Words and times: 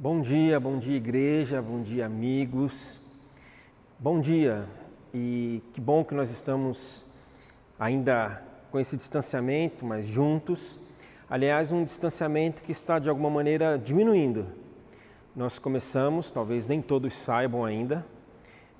Bom 0.00 0.20
dia, 0.20 0.60
bom 0.60 0.78
dia 0.78 0.96
igreja, 0.96 1.60
bom 1.60 1.82
dia 1.82 2.06
amigos. 2.06 3.00
Bom 3.98 4.20
dia 4.20 4.64
e 5.12 5.60
que 5.72 5.80
bom 5.80 6.04
que 6.04 6.14
nós 6.14 6.30
estamos 6.30 7.04
ainda 7.76 8.40
com 8.70 8.78
esse 8.78 8.96
distanciamento, 8.96 9.84
mas 9.84 10.06
juntos. 10.06 10.78
Aliás, 11.28 11.72
um 11.72 11.82
distanciamento 11.82 12.62
que 12.62 12.70
está 12.70 13.00
de 13.00 13.08
alguma 13.08 13.28
maneira 13.28 13.76
diminuindo. 13.76 14.46
Nós 15.34 15.58
começamos, 15.58 16.30
talvez 16.30 16.68
nem 16.68 16.80
todos 16.80 17.16
saibam 17.16 17.64
ainda, 17.64 18.06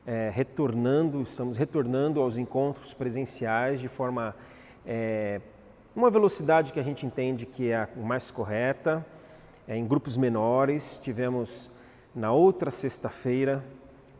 é, 0.06 0.30
retornando, 0.32 1.20
estamos 1.22 1.56
retornando 1.56 2.20
aos 2.20 2.38
encontros 2.38 2.94
presenciais 2.94 3.80
de 3.80 3.88
forma, 3.88 4.36
é, 4.86 5.40
uma 5.96 6.12
velocidade 6.12 6.72
que 6.72 6.78
a 6.78 6.84
gente 6.84 7.04
entende 7.04 7.44
que 7.44 7.72
é 7.72 7.76
a 7.76 7.88
mais 7.96 8.30
correta 8.30 9.04
em 9.68 9.86
grupos 9.86 10.16
menores. 10.16 10.98
Tivemos 11.02 11.70
na 12.14 12.32
outra 12.32 12.70
sexta-feira 12.70 13.64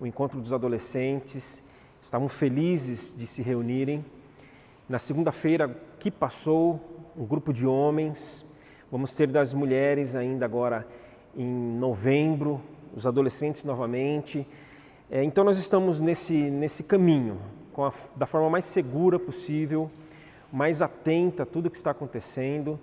o 0.01 0.06
encontro 0.06 0.41
dos 0.41 0.52
adolescentes, 0.52 1.62
estavam 2.01 2.29
felizes 2.29 3.16
de 3.16 3.27
se 3.27 3.43
reunirem. 3.43 4.05
Na 4.89 4.98
segunda-feira 4.98 5.75
que 5.98 6.11
passou, 6.11 6.80
um 7.16 7.27
grupo 7.27 7.53
de 7.53 7.66
homens. 7.66 8.45
Vamos 8.91 9.12
ter 9.12 9.27
das 9.27 9.53
mulheres 9.53 10.15
ainda 10.15 10.45
agora 10.45 10.87
em 11.37 11.47
novembro, 11.47 12.61
os 12.95 13.06
adolescentes 13.06 13.65
novamente. 13.65 14.47
É, 15.11 15.23
então 15.25 15.42
nós 15.42 15.59
estamos 15.59 16.01
nesse, 16.01 16.34
nesse 16.51 16.84
caminho, 16.84 17.39
a, 17.77 17.92
da 18.17 18.27
forma 18.27 18.48
mais 18.48 18.65
segura 18.65 19.19
possível, 19.19 19.91
mais 20.53 20.80
atenta 20.80 21.42
a 21.42 21.47
tudo 21.47 21.70
que 21.70 21.77
está 21.77 21.91
acontecendo, 21.91 22.78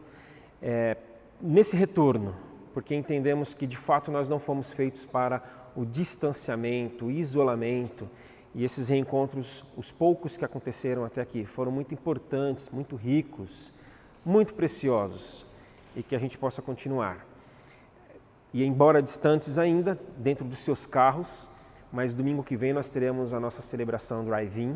é, 0.61 0.97
nesse 1.41 1.75
retorno, 1.75 2.35
porque 2.75 2.93
entendemos 2.93 3.53
que 3.53 3.65
de 3.65 3.77
fato 3.77 4.11
nós 4.11 4.27
não 4.27 4.37
fomos 4.37 4.69
feitos 4.69 5.05
para 5.05 5.41
o 5.77 5.85
distanciamento, 5.85 7.05
o 7.05 7.11
isolamento. 7.11 8.09
E 8.53 8.65
esses 8.65 8.89
reencontros, 8.89 9.63
os 9.77 9.93
poucos 9.93 10.35
que 10.35 10.43
aconteceram 10.43 11.05
até 11.05 11.21
aqui, 11.21 11.45
foram 11.45 11.71
muito 11.71 11.93
importantes, 11.93 12.69
muito 12.69 12.97
ricos, 12.97 13.71
muito 14.25 14.53
preciosos 14.53 15.45
e 15.95 16.03
que 16.03 16.17
a 16.17 16.19
gente 16.19 16.37
possa 16.37 16.61
continuar. 16.61 17.25
E 18.53 18.61
embora 18.61 19.01
distantes 19.01 19.57
ainda, 19.57 19.97
dentro 20.17 20.45
dos 20.45 20.57
seus 20.57 20.85
carros, 20.85 21.49
mas 21.93 22.13
domingo 22.13 22.43
que 22.43 22.57
vem 22.57 22.73
nós 22.73 22.91
teremos 22.91 23.33
a 23.33 23.39
nossa 23.39 23.61
celebração 23.61 24.25
Drive-In, 24.25 24.75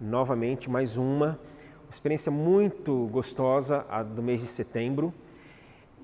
novamente 0.00 0.68
mais 0.68 0.96
uma, 0.96 1.38
uma 1.84 1.90
experiência 1.92 2.32
muito 2.32 3.06
gostosa 3.06 3.86
do 4.16 4.20
mês 4.20 4.40
de 4.40 4.48
setembro 4.48 5.14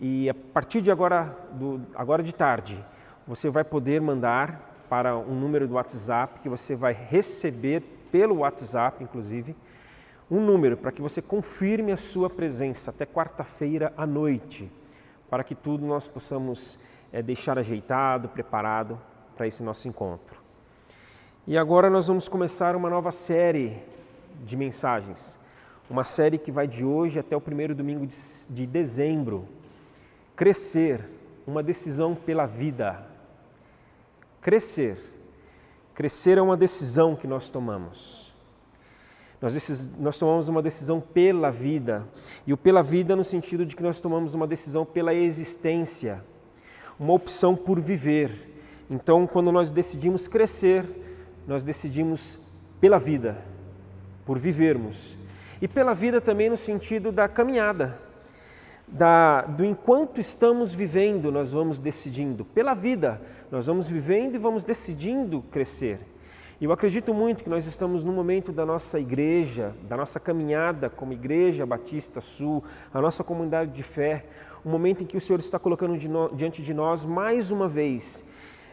e 0.01 0.29
a 0.29 0.35
partir 0.35 0.81
de 0.81 0.91
agora, 0.91 1.37
do, 1.53 1.81
agora 1.95 2.23
de 2.23 2.35
tarde, 2.35 2.85
você 3.27 3.49
vai 3.49 3.65
poder 3.65 4.01
mandar 4.01 4.85
para 4.89 5.17
um 5.17 5.35
número 5.35 5.67
do 5.67 5.75
WhatsApp 5.75 6.41
que 6.41 6.49
você 6.49 6.77
vai 6.77 6.93
receber 6.93 7.83
pelo 8.11 8.37
WhatsApp, 8.37 9.03
inclusive, 9.03 9.57
um 10.31 10.41
número 10.41 10.77
para 10.77 10.93
que 10.93 11.01
você 11.01 11.23
confirme 11.23 11.93
a 11.93 11.97
sua 11.97 12.29
presença 12.29 12.91
até 12.91 13.07
quarta-feira 13.07 13.93
à 13.97 14.07
noite, 14.07 14.71
para 15.31 15.45
que 15.45 15.55
tudo 15.55 15.87
nós 15.87 16.09
possamos 16.09 16.79
é, 17.13 17.23
deixar 17.23 17.59
ajeitado, 17.59 18.29
preparado 18.29 19.01
para 19.37 19.47
esse 19.47 19.63
nosso 19.63 19.89
encontro. 19.89 20.41
E 21.47 21.57
agora 21.57 21.89
nós 21.89 22.09
vamos 22.09 22.29
começar 22.29 22.75
uma 22.75 22.91
nova 22.91 23.13
série 23.13 23.81
de 24.45 24.57
mensagens, 24.57 25.39
uma 25.89 26.03
série 26.03 26.39
que 26.39 26.51
vai 26.51 26.67
de 26.67 26.85
hoje 26.85 27.21
até 27.21 27.37
o 27.37 27.41
primeiro 27.41 27.75
domingo 27.75 28.05
de, 28.07 28.17
de 28.51 28.67
dezembro. 28.67 29.47
Crescer, 30.37 31.03
uma 31.47 31.63
decisão 31.63 32.15
pela 32.15 32.45
vida. 32.45 33.07
Crescer. 34.43 34.99
Crescer 35.95 36.37
é 36.37 36.43
uma 36.43 36.59
decisão 36.59 37.17
que 37.17 37.27
nós 37.27 37.49
tomamos. 37.49 38.35
Nós, 39.41 39.91
nós, 39.99 40.19
tomamos 40.19 40.49
uma 40.51 40.61
decisão 40.61 41.01
pela 41.01 41.51
vida. 41.51 42.07
E 42.47 42.53
o 42.53 42.57
pela 42.57 42.83
vida 42.83 43.17
no 43.17 43.25
sentido 43.25 43.65
de 43.65 43.75
que 43.75 43.83
nós 43.83 43.99
tomamos 43.99 44.35
uma 44.35 44.47
decisão 44.47 44.85
pela 44.85 45.15
existência, 45.15 46.23
uma 47.01 47.15
opção 47.15 47.57
por 47.57 47.81
viver. 47.81 48.55
Então, 48.91 49.27
quando 49.27 49.51
nós 49.51 49.73
decidimos 49.73 50.29
crescer, 50.29 50.85
nós 51.47 51.65
decidimos 51.65 52.39
pela 52.79 52.99
vida, 52.99 53.43
por 54.27 54.39
vivermos. 54.39 55.17
E 55.63 55.67
pela 55.67 55.95
vida 55.95 56.21
também 56.21 56.51
no 56.51 56.59
sentido 56.59 57.11
da 57.11 57.27
caminhada 57.27 58.06
da, 58.87 59.43
do 59.43 59.65
enquanto 59.65 60.21
estamos 60.21 60.73
vivendo, 60.73 61.33
nós 61.33 61.53
vamos 61.53 61.81
decidindo. 61.81 62.45
Pela 62.45 62.75
vida, 62.75 63.21
nós 63.51 63.67
vamos 63.67 63.89
vivendo 63.89 64.35
e 64.35 64.39
vamos 64.39 64.65
decidindo 64.65 65.43
crescer. 65.51 65.99
E 66.61 66.65
eu 66.65 66.73
acredito 66.73 67.13
muito 67.13 67.45
que 67.45 67.51
nós 67.51 67.67
estamos 67.67 68.03
no 68.03 68.13
momento 68.13 68.51
da 68.53 68.65
nossa 68.65 68.99
igreja, 68.99 69.75
da 69.83 69.97
nossa 69.97 70.19
caminhada 70.19 70.89
como 70.89 71.13
Igreja 71.13 71.67
Batista 71.67 72.21
Sul, 72.21 72.65
a 72.95 73.01
nossa 73.01 73.23
comunidade 73.23 73.73
de 73.73 73.83
fé, 73.83 74.25
um 74.65 74.71
momento 74.71 75.03
em 75.03 75.07
que 75.07 75.17
o 75.17 75.21
Senhor 75.21 75.39
está 75.39 75.59
colocando 75.59 75.95
diante 76.35 76.63
de 76.63 76.73
nós 76.73 77.05
mais 77.05 77.51
uma 77.51 77.69
vez 77.69 78.25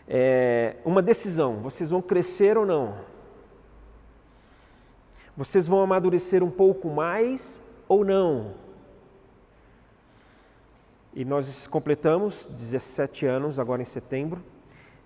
é, 0.08 0.76
uma 0.84 1.02
decisão: 1.02 1.58
vocês 1.62 1.90
vão 1.90 2.02
crescer 2.02 2.58
ou 2.58 2.66
não? 2.66 2.96
Vocês 5.36 5.66
vão 5.66 5.82
amadurecer 5.82 6.44
um 6.44 6.52
pouco 6.52 6.90
mais 6.90 7.62
ou 7.88 8.06
não? 8.06 8.54
E 11.16 11.24
nós 11.24 11.68
completamos 11.68 12.48
17 12.48 13.28
anos 13.28 13.60
agora 13.60 13.84
em 13.84 13.86
setembro. 13.86 14.44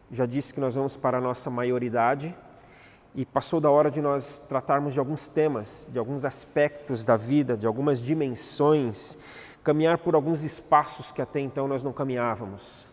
Já 0.09 0.25
disse 0.25 0.53
que 0.53 0.59
nós 0.59 0.75
vamos 0.75 0.95
para 0.95 1.17
a 1.17 1.21
nossa 1.21 1.49
maioridade 1.49 2.33
e 3.13 3.25
passou 3.25 3.59
da 3.59 3.69
hora 3.69 3.91
de 3.91 4.01
nós 4.01 4.39
tratarmos 4.47 4.93
de 4.93 4.99
alguns 4.99 5.27
temas, 5.27 5.89
de 5.91 5.99
alguns 5.99 6.23
aspectos 6.23 7.03
da 7.03 7.17
vida, 7.17 7.57
de 7.57 7.67
algumas 7.67 7.99
dimensões, 7.99 9.17
caminhar 9.65 9.97
por 9.97 10.15
alguns 10.15 10.43
espaços 10.43 11.11
que 11.11 11.21
até 11.21 11.41
então 11.41 11.67
nós 11.67 11.83
não 11.83 11.91
caminhávamos. 11.91 12.87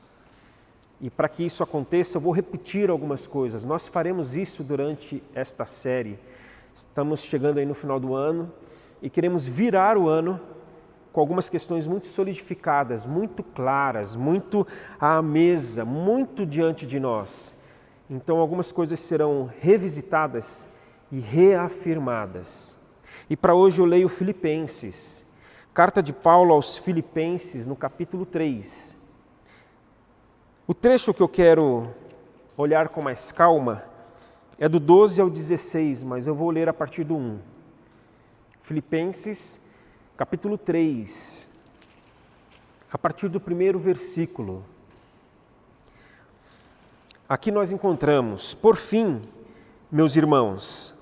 E 1.01 1.09
para 1.09 1.29
que 1.29 1.45
isso 1.45 1.63
aconteça, 1.63 2.17
eu 2.17 2.21
vou 2.21 2.33
repetir 2.33 2.91
algumas 2.91 3.29
coisas. 3.29 3.65
Nós 3.65 3.87
faremos 3.87 4.37
isso 4.37 4.65
durante 4.65 5.23
esta 5.37 5.65
série. 5.65 6.19
Estamos 6.75 7.23
chegando 7.23 7.59
aí 7.59 7.67
no 7.67 7.75
final 7.75 8.01
do 8.01 8.13
ano 8.13 8.53
e 9.01 9.09
queremos 9.09 9.47
virar 9.47 9.97
o 9.97 10.09
ano 10.09 10.41
com 11.15 11.21
algumas 11.21 11.49
questões 11.49 11.87
muito 11.87 12.09
solidificadas, 12.09 13.07
muito 13.07 13.45
claras, 13.45 14.17
muito 14.17 14.67
à 14.99 15.23
mesa, 15.23 15.85
muito 15.85 16.45
diante 16.45 16.85
de 16.85 16.99
nós. 16.99 17.55
Então, 18.11 18.39
algumas 18.39 18.73
coisas 18.73 18.99
serão 18.99 19.49
revisitadas 19.61 20.69
e 21.13 21.21
reafirmadas. 21.21 22.77
E 23.31 23.37
para 23.37 23.55
hoje 23.55 23.81
eu 23.81 23.85
leio 23.85 24.09
Filipenses, 24.09 25.25
carta 25.73 26.03
de 26.03 26.13
Paulo 26.13 26.53
aos 26.53 26.77
Filipenses, 26.77 27.65
no 27.65 27.77
capítulo 27.77 28.27
3. 28.27 28.97
O 30.67 30.75
trecho 30.75 31.15
que 31.15 31.23
eu 31.23 31.29
quero 31.29 31.89
olhar 32.57 32.89
com 32.89 33.01
mais 33.01 33.31
calma 33.31 33.85
é 34.59 34.69
do 34.69 34.81
12 34.81 35.21
ao 35.21 35.31
16, 35.31 36.03
mas 36.03 36.27
eu 36.27 36.35
vou 36.35 36.51
ler 36.51 36.69
a 36.69 36.75
partir 36.75 37.05
do 37.05 37.15
1. 37.15 37.39
Filipenses 38.63 39.61
capítulo 40.17 40.57
3, 40.57 41.51
a 42.93 42.97
partir 42.97 43.29
do 43.29 43.41
primeiro 43.41 43.81
versículo. 43.81 44.65
Aqui 47.29 47.51
nós 47.51 47.73
encontramos, 47.73 48.55
por 48.55 48.77
fim, 48.77 49.23
meus 49.91 50.15
irmãos, 50.15 50.95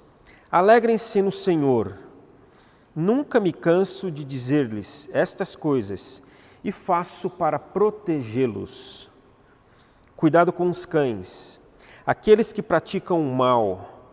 alegrem-se 0.51 1.21
no 1.21 1.31
Senhor. 1.31 1.99
Nunca 2.97 3.39
me 3.39 3.53
canso 3.53 4.11
de 4.11 4.25
dizer-lhes 4.25 5.11
estas 5.13 5.55
coisas 5.55 6.23
e 6.65 6.73
faço 6.73 7.29
para 7.29 7.59
protegê-los. 7.59 9.11
Cuidado 10.17 10.51
com 10.55 10.71
os 10.71 10.87
cães, 10.87 11.61
aqueles 12.07 12.51
que 12.51 12.63
praticam 12.63 13.21
o 13.21 13.35
mal, 13.35 14.09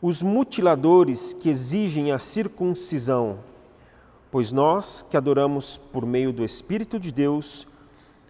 os 0.00 0.22
mutiladores 0.22 1.34
que 1.34 1.50
exigem 1.50 2.12
a 2.12 2.18
circuncisão 2.20 3.40
pois 4.30 4.52
nós 4.52 5.02
que 5.08 5.16
adoramos 5.16 5.78
por 5.92 6.04
meio 6.04 6.32
do 6.32 6.44
Espírito 6.44 6.98
de 6.98 7.12
Deus, 7.12 7.66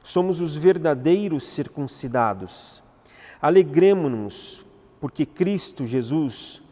somos 0.03 0.41
os 0.41 0.55
verdadeiros 0.55 1.45
circuncidados. 1.45 2.83
Alegremos-nos, 3.41 4.65
porque 5.01 5.27
Cristo 5.27 5.85
Jesus 5.85 6.63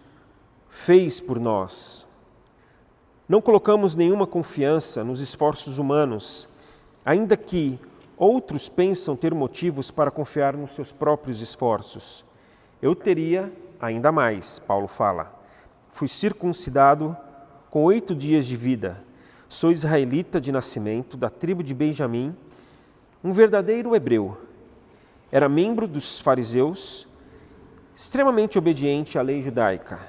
fez 0.69 1.21
por 1.21 1.41
nós. 1.41 2.06
Não 3.29 3.41
colocamos 3.41 3.97
nenhuma 3.97 4.26
confiança 4.26 5.03
nos 5.03 5.21
esforços 5.21 5.79
humanos, 5.79 6.49
ainda 7.05 7.37
que 7.37 7.79
outros 8.17 8.69
pensam 8.69 9.17
ter 9.17 9.35
motivos 9.35 9.91
para 9.91 10.11
confiar 10.11 10.56
nos 10.56 10.73
seus 10.73 10.93
próprios 10.93 11.41
esforços. 11.41 12.25
Eu 12.81 12.94
teria 12.94 13.53
ainda 13.81 14.12
mais, 14.12 14.59
Paulo 14.59 14.87
fala. 14.87 15.35
Fui 15.91 16.06
circuncidado 16.06 17.17
com 17.71 17.82
oito 17.85 18.15
dias 18.15 18.47
de 18.47 18.55
vida 18.55 19.03
Sou 19.54 19.70
israelita 19.70 20.40
de 20.40 20.50
nascimento, 20.50 21.16
da 21.16 21.30
tribo 21.30 21.62
de 21.62 21.72
Benjamim, 21.72 22.34
um 23.22 23.30
verdadeiro 23.30 23.94
hebreu. 23.94 24.36
era 25.30 25.48
membro 25.48 25.86
dos 25.86 26.18
fariseus, 26.18 27.06
extremamente 27.94 28.58
obediente 28.58 29.16
à 29.16 29.22
lei 29.22 29.40
judaica. 29.40 30.00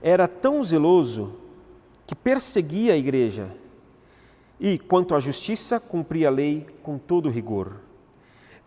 Era 0.00 0.28
tão 0.28 0.62
zeloso 0.62 1.34
que 2.06 2.14
perseguia 2.14 2.92
a 2.92 2.96
igreja 2.96 3.50
e, 4.60 4.78
quanto 4.78 5.16
à 5.16 5.18
justiça, 5.18 5.80
cumpria 5.80 6.28
a 6.28 6.30
lei 6.30 6.64
com 6.80 6.96
todo 6.96 7.28
rigor. 7.28 7.80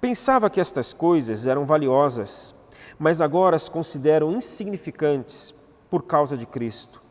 Pensava 0.01 0.49
que 0.49 0.59
estas 0.59 0.91
coisas 0.91 1.47
eram 1.47 1.63
valiosas, 1.63 2.53
mas 2.99 3.21
agora 3.21 3.55
as 3.55 3.69
considero 3.69 4.33
insignificantes 4.33 5.55
por 5.89 6.03
causa 6.03 6.35
de 6.35 6.45
Cristo. 6.45 7.06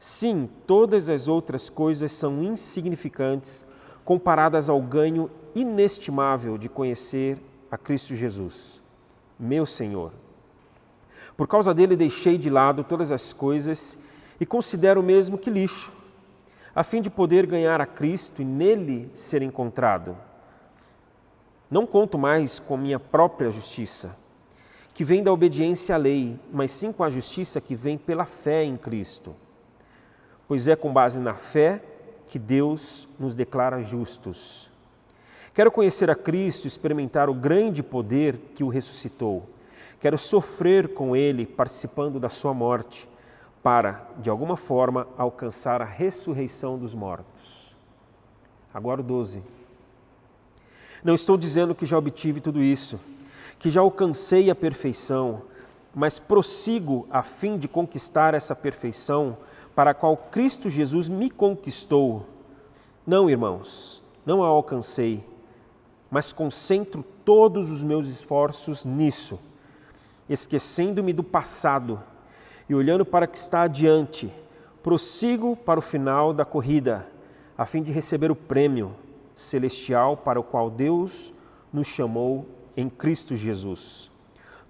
Sim, 0.00 0.48
todas 0.66 1.10
as 1.10 1.28
outras 1.28 1.68
coisas 1.68 2.10
são 2.10 2.42
insignificantes 2.42 3.66
comparadas 4.02 4.70
ao 4.70 4.80
ganho 4.80 5.30
inestimável 5.54 6.56
de 6.56 6.70
conhecer 6.70 7.36
a 7.70 7.76
Cristo 7.76 8.14
Jesus, 8.14 8.82
meu 9.38 9.66
Senhor. 9.66 10.10
Por 11.36 11.46
causa 11.46 11.74
dele 11.74 11.96
deixei 11.96 12.38
de 12.38 12.48
lado 12.48 12.82
todas 12.82 13.12
as 13.12 13.34
coisas 13.34 13.98
e 14.40 14.46
considero 14.46 15.02
mesmo 15.02 15.36
que 15.36 15.50
lixo, 15.50 15.92
a 16.74 16.82
fim 16.82 17.02
de 17.02 17.10
poder 17.10 17.44
ganhar 17.44 17.78
a 17.78 17.86
Cristo 17.86 18.40
e 18.40 18.44
nele 18.44 19.10
ser 19.12 19.42
encontrado. 19.42 20.16
Não 21.70 21.84
conto 21.84 22.16
mais 22.16 22.58
com 22.58 22.74
minha 22.74 22.98
própria 22.98 23.50
justiça, 23.50 24.16
que 24.94 25.04
vem 25.04 25.22
da 25.22 25.30
obediência 25.30 25.94
à 25.94 25.98
lei, 25.98 26.40
mas 26.50 26.70
sim 26.70 26.90
com 26.90 27.04
a 27.04 27.10
justiça 27.10 27.60
que 27.60 27.74
vem 27.74 27.98
pela 27.98 28.24
fé 28.24 28.64
em 28.64 28.78
Cristo. 28.78 29.36
Pois 30.50 30.66
é 30.66 30.74
com 30.74 30.92
base 30.92 31.20
na 31.20 31.32
fé 31.32 31.80
que 32.26 32.36
Deus 32.36 33.08
nos 33.20 33.36
declara 33.36 33.80
justos. 33.82 34.68
Quero 35.54 35.70
conhecer 35.70 36.10
a 36.10 36.16
Cristo, 36.16 36.66
experimentar 36.66 37.30
o 37.30 37.34
grande 37.34 37.84
poder 37.84 38.36
que 38.52 38.64
o 38.64 38.68
ressuscitou. 38.68 39.48
Quero 40.00 40.18
sofrer 40.18 40.92
com 40.92 41.14
Ele, 41.14 41.46
participando 41.46 42.18
da 42.18 42.28
Sua 42.28 42.52
morte, 42.52 43.08
para, 43.62 44.04
de 44.18 44.28
alguma 44.28 44.56
forma, 44.56 45.06
alcançar 45.16 45.80
a 45.80 45.84
ressurreição 45.84 46.76
dos 46.76 46.96
mortos. 46.96 47.76
Agora 48.74 49.02
o 49.02 49.04
12. 49.04 49.44
Não 51.04 51.14
estou 51.14 51.36
dizendo 51.36 51.76
que 51.76 51.86
já 51.86 51.96
obtive 51.96 52.40
tudo 52.40 52.60
isso, 52.60 52.98
que 53.56 53.70
já 53.70 53.82
alcancei 53.82 54.50
a 54.50 54.54
perfeição, 54.56 55.42
mas 55.94 56.18
prossigo 56.18 57.06
a 57.08 57.22
fim 57.22 57.56
de 57.56 57.68
conquistar 57.68 58.34
essa 58.34 58.56
perfeição 58.56 59.38
para 59.74 59.92
a 59.92 59.94
qual 59.94 60.16
Cristo 60.16 60.68
Jesus 60.68 61.08
me 61.08 61.30
conquistou. 61.30 62.26
Não, 63.06 63.30
irmãos, 63.30 64.04
não 64.24 64.42
a 64.42 64.46
alcancei 64.46 65.24
mas 66.10 66.32
concentro 66.32 67.04
todos 67.24 67.70
os 67.70 67.84
meus 67.84 68.08
esforços 68.08 68.84
nisso, 68.84 69.38
esquecendo-me 70.28 71.12
do 71.12 71.22
passado 71.22 72.02
e 72.68 72.74
olhando 72.74 73.04
para 73.04 73.26
o 73.26 73.28
que 73.28 73.38
está 73.38 73.62
adiante, 73.62 74.32
prossigo 74.82 75.54
para 75.54 75.78
o 75.78 75.82
final 75.82 76.32
da 76.32 76.44
corrida, 76.44 77.06
a 77.56 77.64
fim 77.64 77.82
de 77.82 77.92
receber 77.92 78.30
o 78.30 78.36
prêmio 78.36 78.94
celestial 79.34 80.16
para 80.16 80.40
o 80.40 80.42
qual 80.42 80.68
Deus 80.68 81.32
nos 81.72 81.86
chamou 81.86 82.46
em 82.76 82.88
Cristo 82.88 83.36
Jesus. 83.36 84.10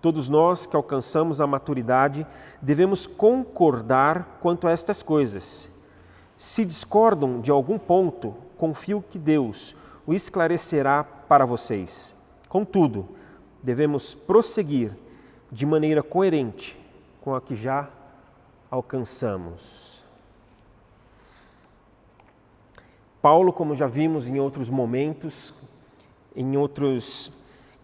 Todos 0.00 0.28
nós 0.28 0.66
que 0.66 0.76
alcançamos 0.76 1.40
a 1.40 1.46
maturidade 1.46 2.26
devemos 2.60 3.06
concordar 3.06 4.38
quanto 4.40 4.66
a 4.66 4.70
estas 4.70 5.02
coisas. 5.02 5.70
Se 6.36 6.64
discordam 6.64 7.40
de 7.40 7.50
algum 7.50 7.78
ponto, 7.78 8.34
confio 8.56 9.04
que 9.06 9.18
Deus 9.18 9.76
o 10.06 10.14
esclarecerá 10.14 11.04
para 11.04 11.44
vocês. 11.44 12.16
Contudo, 12.48 13.08
devemos 13.62 14.14
prosseguir 14.14 14.96
de 15.52 15.66
maneira 15.66 16.02
coerente 16.02 16.78
com 17.20 17.34
a 17.34 17.40
que 17.40 17.54
já 17.54 17.88
alcançamos. 18.70 20.02
Paulo, 23.20 23.52
como 23.52 23.74
já 23.74 23.86
vimos 23.86 24.28
em 24.28 24.40
outros 24.40 24.70
momentos, 24.70 25.52
em, 26.34 26.56
outros, 26.56 27.30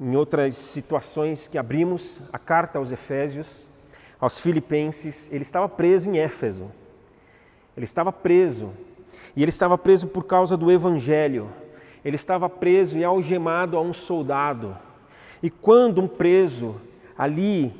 em 0.01 0.15
outras 0.15 0.55
situações 0.55 1.49
que 1.49 1.57
abrimos, 1.57 2.21
a 2.33 2.39
carta 2.39 2.79
aos 2.79 2.93
Efésios, 2.93 3.67
aos 4.21 4.39
Filipenses, 4.39 5.31
ele 5.33 5.43
estava 5.43 5.69
preso 5.69 6.09
em 6.09 6.19
Éfeso. 6.19 6.71
Ele 7.77 7.85
estava 7.85 8.13
preso. 8.13 8.73
E 9.35 9.43
ele 9.43 9.51
estava 9.51 9.77
preso 9.77 10.07
por 10.07 10.25
causa 10.25 10.57
do 10.57 10.71
Evangelho, 10.71 11.51
ele 12.05 12.17
estava 12.17 12.49
preso 12.49 12.99
e 12.99 13.05
algemado 13.05 13.77
a 13.77 13.81
um 13.81 13.93
soldado. 13.93 14.77
E 15.43 15.51
quando 15.51 16.01
um 16.01 16.09
preso 16.09 16.81
ali, 17.19 17.75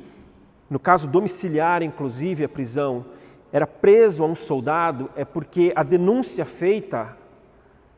no 0.69 0.79
caso 0.79 1.07
domiciliar, 1.07 1.81
inclusive 1.81 2.43
a 2.43 2.49
prisão, 2.49 3.05
era 3.51 3.65
preso 3.65 4.23
a 4.23 4.27
um 4.27 4.35
soldado, 4.35 5.09
é 5.15 5.23
porque 5.23 5.71
a 5.75 5.81
denúncia 5.81 6.45
feita 6.45 7.17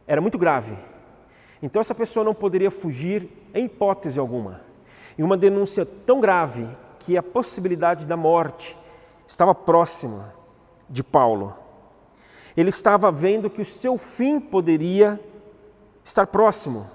era 0.07 0.21
muito 0.21 0.37
grave. 0.37 0.75
Então 1.61 1.79
essa 1.79 1.95
pessoa 1.95 2.23
não 2.23 2.33
poderia 2.33 2.71
fugir 2.71 3.27
em 3.53 3.65
hipótese 3.65 4.19
alguma. 4.19 4.61
E 5.17 5.23
uma 5.23 5.37
denúncia 5.37 5.85
tão 5.85 6.19
grave 6.19 6.67
que 6.99 7.17
a 7.17 7.23
possibilidade 7.23 8.05
da 8.05 8.15
morte 8.15 8.77
estava 9.27 9.53
próxima 9.53 10.33
de 10.89 11.03
Paulo. 11.03 11.55
Ele 12.55 12.69
estava 12.69 13.11
vendo 13.11 13.49
que 13.49 13.61
o 13.61 13.65
seu 13.65 13.97
fim 13.97 14.39
poderia 14.39 15.19
estar 16.03 16.27
próximo. 16.27 16.89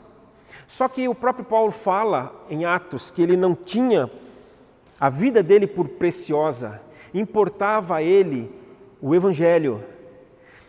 Só 0.66 0.88
que 0.88 1.08
o 1.08 1.14
próprio 1.14 1.44
Paulo 1.44 1.70
fala 1.70 2.34
em 2.48 2.64
Atos 2.64 3.10
que 3.10 3.22
ele 3.22 3.36
não 3.36 3.54
tinha 3.54 4.10
a 4.98 5.08
vida 5.08 5.42
dele 5.42 5.66
por 5.66 5.88
preciosa, 5.88 6.80
importava 7.12 7.96
a 7.96 8.02
ele 8.02 8.50
o 9.00 9.14
Evangelho. 9.14 9.84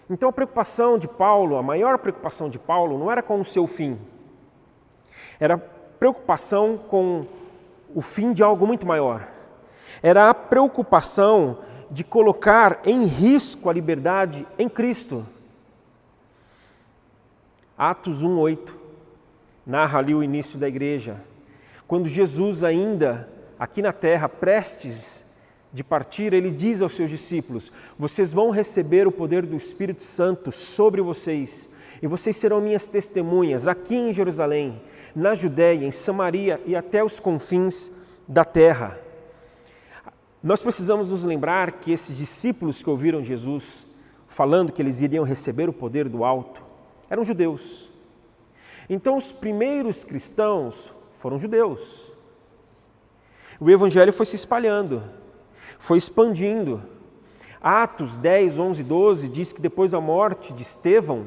Então 0.10 0.30
a 0.30 0.34
preocupação 0.34 0.98
de 0.98 1.08
Paulo, 1.08 1.56
a 1.56 1.64
maior 1.64 1.98
preocupação 1.98 2.50
de 2.50 2.60
Paulo, 2.60 2.98
não 3.00 3.12
era 3.12 3.24
com 3.24 3.40
o 3.40 3.46
seu 3.46 3.66
fim, 3.66 3.98
era 5.40 5.58
preocupação 6.06 6.78
com 6.78 7.26
o 7.96 8.00
fim 8.00 8.32
de 8.32 8.44
algo 8.44 8.68
muito 8.68 8.86
maior. 8.86 9.28
Era 10.04 10.30
a 10.30 10.36
preocupação 10.36 11.58
de 11.90 12.04
colocar 12.04 12.82
em 12.86 13.06
risco 13.06 13.70
a 13.70 13.74
liberdade 13.74 14.46
em 14.60 14.70
Cristo. 14.70 15.26
Atos 17.76 18.24
1:8 18.24 18.72
narra 19.66 19.98
ali 19.98 20.14
o 20.14 20.22
início 20.22 20.60
da 20.60 20.68
igreja. 20.68 21.20
Quando 21.88 22.08
Jesus 22.08 22.64
ainda 22.64 23.28
aqui 23.58 23.82
na 23.82 23.92
terra, 23.92 24.30
prestes 24.30 25.26
de 25.74 25.84
partir, 25.84 26.34
ele 26.34 26.52
diz 26.52 26.84
aos 26.84 26.96
seus 26.96 27.10
discípulos: 27.10 27.72
Vocês 27.98 28.32
vão 28.32 28.52
receber 28.52 29.08
o 29.08 29.12
poder 29.12 29.44
do 29.44 29.56
Espírito 29.56 30.04
Santo 30.04 30.52
sobre 30.52 31.02
vocês, 31.02 31.68
e 32.02 32.08
vocês 32.08 32.38
serão 32.38 32.62
minhas 32.62 32.88
testemunhas 32.88 33.68
aqui 33.68 33.96
em 33.96 34.14
Jerusalém, 34.14 34.82
na 35.16 35.34
Judéia, 35.34 35.86
em 35.86 35.92
Samaria 35.92 36.62
e 36.66 36.76
até 36.76 37.04
os 37.04 37.20
confins 37.20 37.92
da 38.28 38.44
terra. 38.44 39.00
Nós 40.44 40.62
precisamos 40.62 41.10
nos 41.10 41.24
lembrar 41.24 41.74
que 41.74 41.92
esses 41.92 42.18
discípulos 42.18 42.84
que 42.84 42.90
ouviram 42.90 43.24
Jesus 43.24 43.88
falando 44.28 44.72
que 44.72 44.82
eles 44.82 45.02
iriam 45.02 45.24
receber 45.24 45.70
o 45.70 45.74
poder 45.74 46.10
do 46.10 46.24
alto, 46.24 46.64
eram 47.10 47.24
judeus. 47.24 47.92
Então, 48.90 49.18
os 49.18 49.32
primeiros 49.32 50.04
cristãos 50.04 50.92
foram 51.14 51.38
judeus. 51.38 52.12
O 53.60 53.70
evangelho 53.70 54.12
foi 54.12 54.26
se 54.26 54.36
espalhando, 54.36 55.02
foi 55.80 55.98
expandindo. 55.98 56.84
Atos 57.62 58.18
10, 58.18 58.60
11 58.60 58.84
12 58.84 59.30
diz 59.30 59.54
que 59.54 59.62
depois 59.62 59.92
da 59.92 60.02
morte 60.02 60.54
de 60.54 60.62
Estevão, 60.62 61.26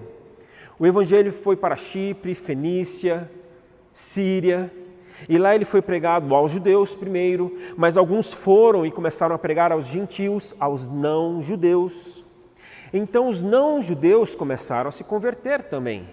o 0.78 0.86
evangelho 0.86 1.32
foi 1.32 1.56
para 1.56 1.76
Chipre, 1.76 2.34
Fenícia, 2.34 3.30
Síria, 3.92 4.72
e 5.28 5.36
lá 5.36 5.54
ele 5.54 5.64
foi 5.64 5.82
pregado 5.82 6.34
aos 6.34 6.52
judeus 6.52 6.94
primeiro, 6.94 7.58
mas 7.76 7.96
alguns 7.96 8.32
foram 8.32 8.86
e 8.86 8.90
começaram 8.90 9.34
a 9.34 9.38
pregar 9.38 9.72
aos 9.72 9.86
gentios, 9.86 10.54
aos 10.60 10.86
não 10.86 11.40
judeus. 11.40 12.24
Então 12.92 13.28
os 13.28 13.42
não-judeus 13.42 14.34
começaram 14.34 14.88
a 14.88 14.92
se 14.92 15.04
converter 15.04 15.64
também. 15.64 16.08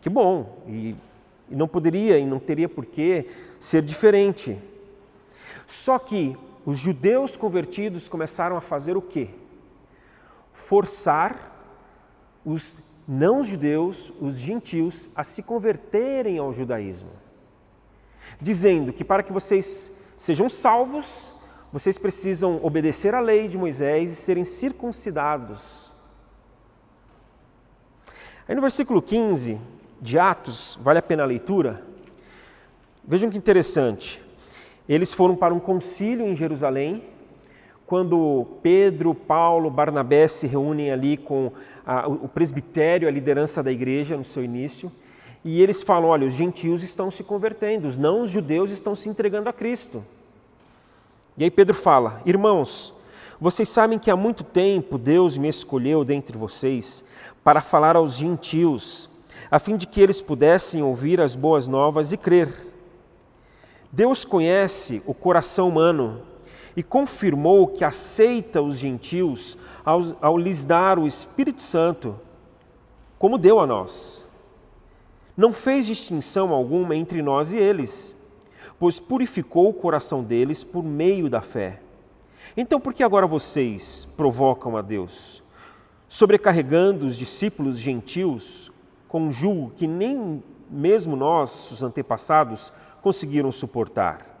Que 0.00 0.08
bom, 0.08 0.62
e, 0.66 0.96
e 1.50 1.54
não 1.54 1.68
poderia 1.68 2.18
e 2.18 2.26
não 2.26 2.38
teria 2.38 2.68
por 2.68 2.86
que 2.86 3.26
ser 3.60 3.82
diferente. 3.82 4.58
Só 5.66 5.98
que 5.98 6.36
os 6.64 6.78
judeus 6.78 7.36
convertidos 7.36 8.08
começaram 8.08 8.56
a 8.56 8.60
fazer 8.60 8.96
o 8.96 9.02
quê? 9.02 9.28
Forçar 10.52 11.52
os 12.44 12.80
não-judeus, 13.06 14.12
os 14.20 14.34
gentios, 14.38 15.08
a 15.14 15.22
se 15.22 15.42
converterem 15.42 16.38
ao 16.38 16.52
judaísmo. 16.52 17.10
Dizendo 18.40 18.92
que 18.92 19.04
para 19.04 19.22
que 19.22 19.32
vocês 19.32 19.92
sejam 20.16 20.48
salvos, 20.48 21.34
vocês 21.72 21.98
precisam 21.98 22.60
obedecer 22.62 23.14
à 23.14 23.20
lei 23.20 23.48
de 23.48 23.56
Moisés 23.56 24.12
e 24.12 24.16
serem 24.16 24.44
circuncidados. 24.44 25.92
Aí 28.48 28.54
no 28.54 28.60
versículo 28.60 29.00
15 29.02 29.60
de 30.00 30.18
Atos, 30.18 30.78
vale 30.82 30.98
a 30.98 31.02
pena 31.02 31.22
a 31.22 31.26
leitura, 31.26 31.82
Vejam 33.08 33.30
que 33.30 33.38
interessante. 33.38 34.20
Eles 34.88 35.12
foram 35.12 35.36
para 35.36 35.54
um 35.54 35.60
concílio 35.60 36.26
em 36.26 36.34
Jerusalém, 36.34 37.04
quando 37.86 38.44
Pedro, 38.60 39.14
Paulo, 39.14 39.70
Barnabé 39.70 40.26
se 40.26 40.48
reúnem 40.48 40.90
ali 40.90 41.16
com 41.16 41.52
a, 41.86 42.08
o 42.08 42.28
presbitério, 42.28 43.06
a 43.06 43.10
liderança 43.10 43.62
da 43.62 43.70
igreja 43.70 44.16
no 44.16 44.24
seu 44.24 44.42
início, 44.42 44.90
e 45.44 45.62
eles 45.62 45.82
falam: 45.82 46.08
olha, 46.08 46.26
os 46.26 46.34
gentios 46.34 46.82
estão 46.82 47.10
se 47.10 47.22
convertendo, 47.22 47.86
os 47.86 47.96
não-judeus 47.96 48.72
estão 48.72 48.94
se 48.94 49.08
entregando 49.08 49.48
a 49.48 49.52
Cristo. 49.52 50.04
E 51.38 51.44
aí 51.44 51.50
Pedro 51.50 51.74
fala: 51.74 52.20
irmãos, 52.26 52.92
vocês 53.40 53.68
sabem 53.68 53.98
que 53.98 54.10
há 54.10 54.16
muito 54.16 54.42
tempo 54.42 54.98
Deus 54.98 55.38
me 55.38 55.48
escolheu 55.48 56.04
dentre 56.04 56.36
vocês 56.36 57.04
para 57.44 57.60
falar 57.60 57.94
aos 57.94 58.14
gentios, 58.14 59.08
a 59.48 59.58
fim 59.58 59.76
de 59.76 59.86
que 59.86 60.00
eles 60.00 60.20
pudessem 60.20 60.82
ouvir 60.82 61.20
as 61.20 61.36
boas 61.36 61.68
novas 61.68 62.10
e 62.10 62.16
crer. 62.16 62.66
Deus 63.92 64.24
conhece 64.24 65.00
o 65.06 65.14
coração 65.14 65.68
humano 65.68 66.22
e 66.76 66.82
confirmou 66.82 67.68
que 67.68 67.84
aceita 67.84 68.60
os 68.60 68.78
gentios 68.78 69.56
ao, 69.82 70.00
ao 70.20 70.36
lhes 70.36 70.66
dar 70.66 70.98
o 70.98 71.06
Espírito 71.06 71.62
Santo, 71.62 72.20
como 73.18 73.38
deu 73.38 73.58
a 73.58 73.66
nós. 73.66 74.26
Não 75.34 75.52
fez 75.52 75.86
distinção 75.86 76.52
alguma 76.52 76.94
entre 76.94 77.22
nós 77.22 77.52
e 77.52 77.56
eles, 77.56 78.14
pois 78.78 79.00
purificou 79.00 79.70
o 79.70 79.74
coração 79.74 80.22
deles 80.22 80.62
por 80.62 80.84
meio 80.84 81.30
da 81.30 81.40
fé. 81.40 81.80
Então, 82.56 82.78
por 82.78 82.92
que 82.92 83.02
agora 83.02 83.26
vocês 83.26 84.06
provocam 84.16 84.76
a 84.76 84.82
Deus, 84.82 85.42
sobrecarregando 86.08 87.06
os 87.06 87.16
discípulos 87.16 87.78
gentios 87.78 88.70
com 89.08 89.22
um 89.22 89.32
julgo 89.32 89.72
que 89.76 89.86
nem 89.86 90.42
mesmo 90.70 91.16
nós, 91.16 91.70
os 91.70 91.82
antepassados, 91.82 92.72
conseguiram 93.02 93.50
suportar? 93.50 94.36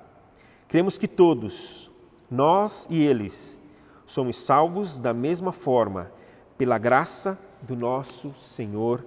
Cremos 0.68 0.98
que 0.98 1.06
todos, 1.06 1.85
nós 2.30 2.86
e 2.90 3.02
eles, 3.04 3.60
somos 4.04 4.36
salvos 4.36 4.98
da 4.98 5.12
mesma 5.12 5.52
forma, 5.52 6.10
pela 6.58 6.78
graça 6.78 7.38
do 7.62 7.76
nosso 7.76 8.32
Senhor 8.34 9.04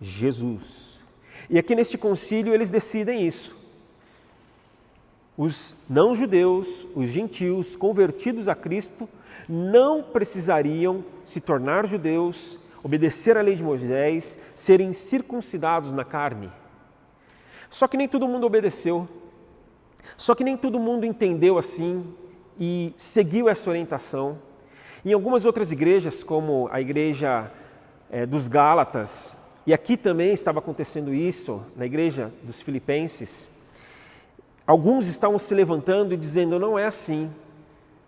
Jesus. 0.00 1.02
E 1.48 1.58
aqui 1.58 1.74
neste 1.74 1.98
concílio 1.98 2.54
eles 2.54 2.70
decidem 2.70 3.26
isso 3.26 3.58
os 5.38 5.78
não-judeus, 5.88 6.84
os 6.96 7.10
gentios 7.10 7.76
convertidos 7.76 8.48
a 8.48 8.56
Cristo, 8.56 9.08
não 9.48 10.02
precisariam 10.02 11.04
se 11.24 11.40
tornar 11.40 11.86
judeus, 11.86 12.58
obedecer 12.82 13.38
à 13.38 13.40
lei 13.40 13.54
de 13.54 13.62
Moisés, 13.62 14.36
serem 14.52 14.92
circuncidados 14.92 15.92
na 15.92 16.04
carne. 16.04 16.50
Só 17.70 17.86
que 17.86 17.96
nem 17.96 18.08
todo 18.08 18.26
mundo 18.26 18.46
obedeceu. 18.48 19.08
Só 20.16 20.34
que 20.34 20.42
nem 20.42 20.56
todo 20.56 20.80
mundo 20.80 21.06
entendeu 21.06 21.56
assim 21.56 22.04
e 22.58 22.92
seguiu 22.96 23.48
essa 23.48 23.70
orientação. 23.70 24.38
Em 25.04 25.12
algumas 25.12 25.44
outras 25.44 25.70
igrejas, 25.72 26.22
como 26.24 26.68
a 26.72 26.80
igreja 26.80 27.50
é, 28.10 28.26
dos 28.26 28.48
Gálatas, 28.48 29.36
e 29.66 29.72
aqui 29.72 29.96
também 29.96 30.32
estava 30.32 30.58
acontecendo 30.58 31.14
isso, 31.14 31.62
na 31.76 31.86
igreja 31.86 32.32
dos 32.42 32.60
Filipenses, 32.60 33.50
Alguns 34.68 35.08
estavam 35.08 35.38
se 35.38 35.54
levantando 35.54 36.12
e 36.12 36.16
dizendo: 36.18 36.58
não 36.58 36.78
é 36.78 36.84
assim. 36.84 37.30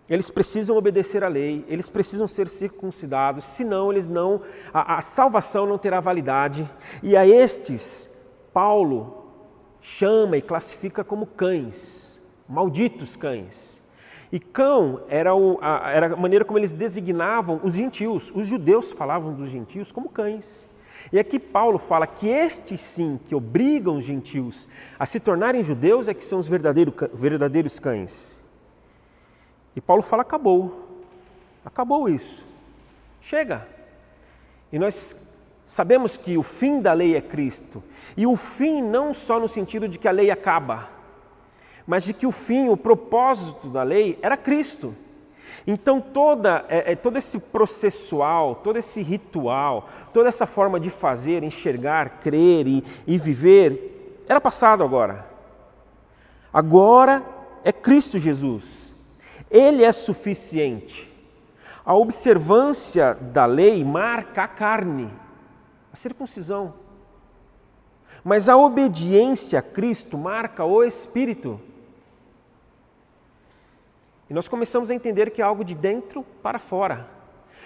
Eles 0.07 0.29
precisam 0.29 0.77
obedecer 0.77 1.23
à 1.23 1.27
lei, 1.27 1.65
eles 1.67 1.89
precisam 1.89 2.27
ser 2.27 2.47
circuncidados, 2.47 3.45
senão 3.45 3.91
eles 3.91 4.07
não, 4.07 4.41
a, 4.71 4.97
a 4.97 5.01
salvação 5.01 5.65
não 5.65 5.79
terá 5.79 5.99
validade. 5.99 6.69
E 7.01 7.17
a 7.17 7.25
estes, 7.25 8.11
Paulo 8.53 9.25
chama 9.79 10.37
e 10.37 10.41
classifica 10.41 11.03
como 11.03 11.25
cães, 11.25 12.21
malditos 12.47 13.15
cães. 13.15 13.80
E 14.31 14.39
cão 14.39 15.01
era, 15.09 15.35
o, 15.35 15.59
a, 15.61 15.91
era 15.91 16.13
a 16.13 16.15
maneira 16.15 16.45
como 16.45 16.57
eles 16.57 16.71
designavam 16.71 17.59
os 17.63 17.73
gentios. 17.73 18.31
Os 18.33 18.47
judeus 18.47 18.91
falavam 18.91 19.33
dos 19.33 19.49
gentios 19.49 19.91
como 19.91 20.09
cães. 20.09 20.69
E 21.11 21.19
aqui 21.19 21.37
Paulo 21.37 21.77
fala 21.77 22.07
que 22.07 22.29
estes 22.29 22.79
sim, 22.79 23.19
que 23.25 23.35
obrigam 23.35 23.97
os 23.97 24.05
gentios 24.05 24.69
a 24.97 25.05
se 25.05 25.19
tornarem 25.19 25.63
judeus, 25.63 26.07
é 26.07 26.13
que 26.13 26.23
são 26.23 26.39
os 26.39 26.47
verdadeiros, 26.47 26.93
verdadeiros 27.13 27.79
cães. 27.79 28.39
E 29.75 29.81
Paulo 29.81 30.01
fala: 30.01 30.21
acabou, 30.21 31.03
acabou 31.65 32.07
isso, 32.07 32.45
chega. 33.19 33.67
E 34.71 34.79
nós 34.79 35.17
sabemos 35.65 36.15
que 36.15 36.37
o 36.37 36.43
fim 36.43 36.79
da 36.79 36.93
lei 36.93 37.15
é 37.15 37.21
Cristo. 37.21 37.83
E 38.15 38.25
o 38.25 38.37
fim 38.37 38.81
não 38.81 39.13
só 39.13 39.39
no 39.39 39.47
sentido 39.47 39.89
de 39.89 39.97
que 39.97 40.07
a 40.07 40.11
lei 40.11 40.31
acaba, 40.31 40.89
mas 41.85 42.03
de 42.03 42.13
que 42.13 42.25
o 42.25 42.31
fim, 42.31 42.69
o 42.69 42.77
propósito 42.77 43.67
da 43.67 43.83
lei 43.83 44.17
era 44.21 44.37
Cristo. 44.37 44.95
Então, 45.65 46.01
toda, 46.01 46.65
é, 46.67 46.93
é, 46.93 46.95
todo 46.95 47.17
esse 47.17 47.37
processual, 47.39 48.55
todo 48.55 48.77
esse 48.77 49.01
ritual, 49.01 49.87
toda 50.13 50.29
essa 50.29 50.45
forma 50.45 50.79
de 50.79 50.89
fazer, 50.89 51.43
enxergar, 51.43 52.19
crer 52.19 52.67
e, 52.67 52.83
e 53.05 53.17
viver, 53.17 54.23
era 54.27 54.41
passado 54.41 54.83
agora. 54.83 55.27
Agora 56.53 57.23
é 57.63 57.71
Cristo 57.71 58.17
Jesus. 58.17 58.93
Ele 59.49 59.83
é 59.83 59.91
suficiente. 59.91 61.09
A 61.85 61.95
observância 61.95 63.13
da 63.15 63.45
lei 63.45 63.83
marca 63.83 64.43
a 64.43 64.47
carne, 64.47 65.11
a 65.91 65.95
circuncisão. 65.95 66.73
Mas 68.23 68.47
a 68.47 68.55
obediência 68.55 69.59
a 69.59 69.63
Cristo 69.63 70.17
marca 70.17 70.63
o 70.63 70.83
espírito. 70.83 71.59
E 74.31 74.33
nós 74.33 74.47
começamos 74.47 74.89
a 74.89 74.95
entender 74.95 75.31
que 75.31 75.41
é 75.41 75.43
algo 75.43 75.61
de 75.61 75.75
dentro 75.75 76.23
para 76.41 76.57
fora. 76.57 77.05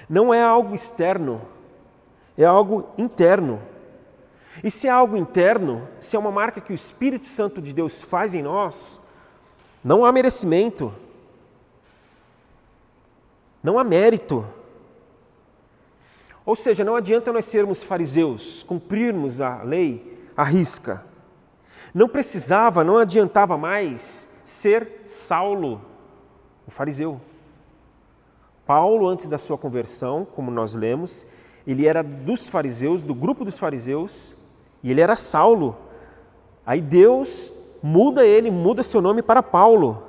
Não 0.10 0.34
é 0.34 0.42
algo 0.42 0.74
externo, 0.74 1.40
é 2.36 2.44
algo 2.44 2.90
interno. 2.98 3.62
E 4.64 4.72
se 4.72 4.88
é 4.88 4.90
algo 4.90 5.16
interno, 5.16 5.88
se 6.00 6.16
é 6.16 6.20
uma 6.20 6.32
marca 6.32 6.60
que 6.60 6.72
o 6.72 6.74
Espírito 6.74 7.28
Santo 7.28 7.62
de 7.62 7.72
Deus 7.72 8.02
faz 8.02 8.34
em 8.34 8.42
nós, 8.42 9.00
não 9.84 10.04
há 10.04 10.12
merecimento, 10.12 10.92
não 13.62 13.78
há 13.78 13.84
mérito. 13.84 14.44
Ou 16.44 16.56
seja, 16.56 16.84
não 16.84 16.96
adianta 16.96 17.32
nós 17.32 17.46
sermos 17.46 17.84
fariseus, 17.84 18.64
cumprirmos 18.64 19.40
a 19.40 19.62
lei 19.62 20.20
à 20.36 20.44
risca. 20.44 21.06
Não 21.94 22.10
precisava, 22.10 22.84
não 22.84 22.98
adiantava 22.98 23.56
mais 23.56 24.28
ser 24.44 25.04
Saulo 25.06 25.94
o 26.68 26.72
fariseu. 26.72 27.20
Paulo, 28.66 29.08
antes 29.08 29.28
da 29.28 29.38
sua 29.38 29.58
conversão, 29.58 30.26
como 30.26 30.50
nós 30.50 30.76
lemos, 30.76 31.28
ele 31.68 31.88
era 31.88 32.04
dos 32.04 32.48
fariseus, 32.48 33.04
do 33.04 33.14
grupo 33.14 33.46
dos 33.46 33.58
fariseus, 33.58 34.36
e 34.84 34.92
ele 34.92 35.02
era 35.02 35.16
Saulo. 35.16 35.78
Aí 36.66 36.82
Deus 36.82 37.54
muda 37.82 38.26
ele, 38.26 38.50
muda 38.50 38.82
seu 38.82 39.02
nome 39.02 39.22
para 39.22 39.44
Paulo. 39.44 40.04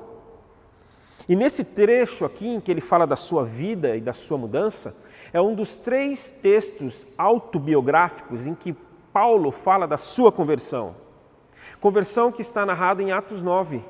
E 1.28 1.34
nesse 1.34 1.64
trecho 1.64 2.24
aqui 2.24 2.46
em 2.48 2.60
que 2.60 2.70
ele 2.70 2.80
fala 2.80 3.06
da 3.06 3.16
sua 3.16 3.44
vida 3.44 3.96
e 3.96 4.00
da 4.00 4.12
sua 4.12 4.38
mudança, 4.38 4.96
é 5.32 5.40
um 5.40 5.54
dos 5.54 5.78
três 5.78 6.30
textos 6.30 7.06
autobiográficos 7.18 8.46
em 8.46 8.54
que 8.54 8.74
Paulo 9.12 9.50
fala 9.50 9.86
da 9.86 9.96
sua 9.96 10.30
conversão. 10.30 10.94
Conversão 11.80 12.30
que 12.30 12.42
está 12.42 12.64
narrada 12.64 13.02
em 13.02 13.12
Atos 13.12 13.42
9. 13.42 13.82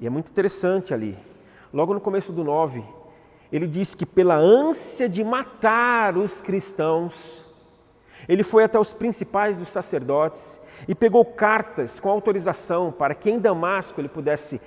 E 0.00 0.06
é 0.06 0.10
muito 0.10 0.30
interessante 0.30 0.94
ali. 0.94 1.16
Logo 1.72 1.92
no 1.92 2.00
começo 2.00 2.32
do 2.32 2.42
9, 2.42 2.82
ele 3.52 3.66
diz 3.66 3.94
que 3.94 4.06
pela 4.06 4.34
ânsia 4.34 5.08
de 5.08 5.22
matar 5.22 6.16
os 6.16 6.40
cristãos, 6.40 7.44
ele 8.26 8.42
foi 8.42 8.64
até 8.64 8.78
os 8.78 8.94
principais 8.94 9.58
dos 9.58 9.68
sacerdotes 9.68 10.60
e 10.88 10.94
pegou 10.94 11.24
cartas 11.24 12.00
com 12.00 12.08
autorização 12.08 12.90
para 12.90 13.14
que 13.14 13.30
em 13.30 13.38
Damasco 13.38 14.00
ele 14.00 14.08
pudesse 14.08 14.60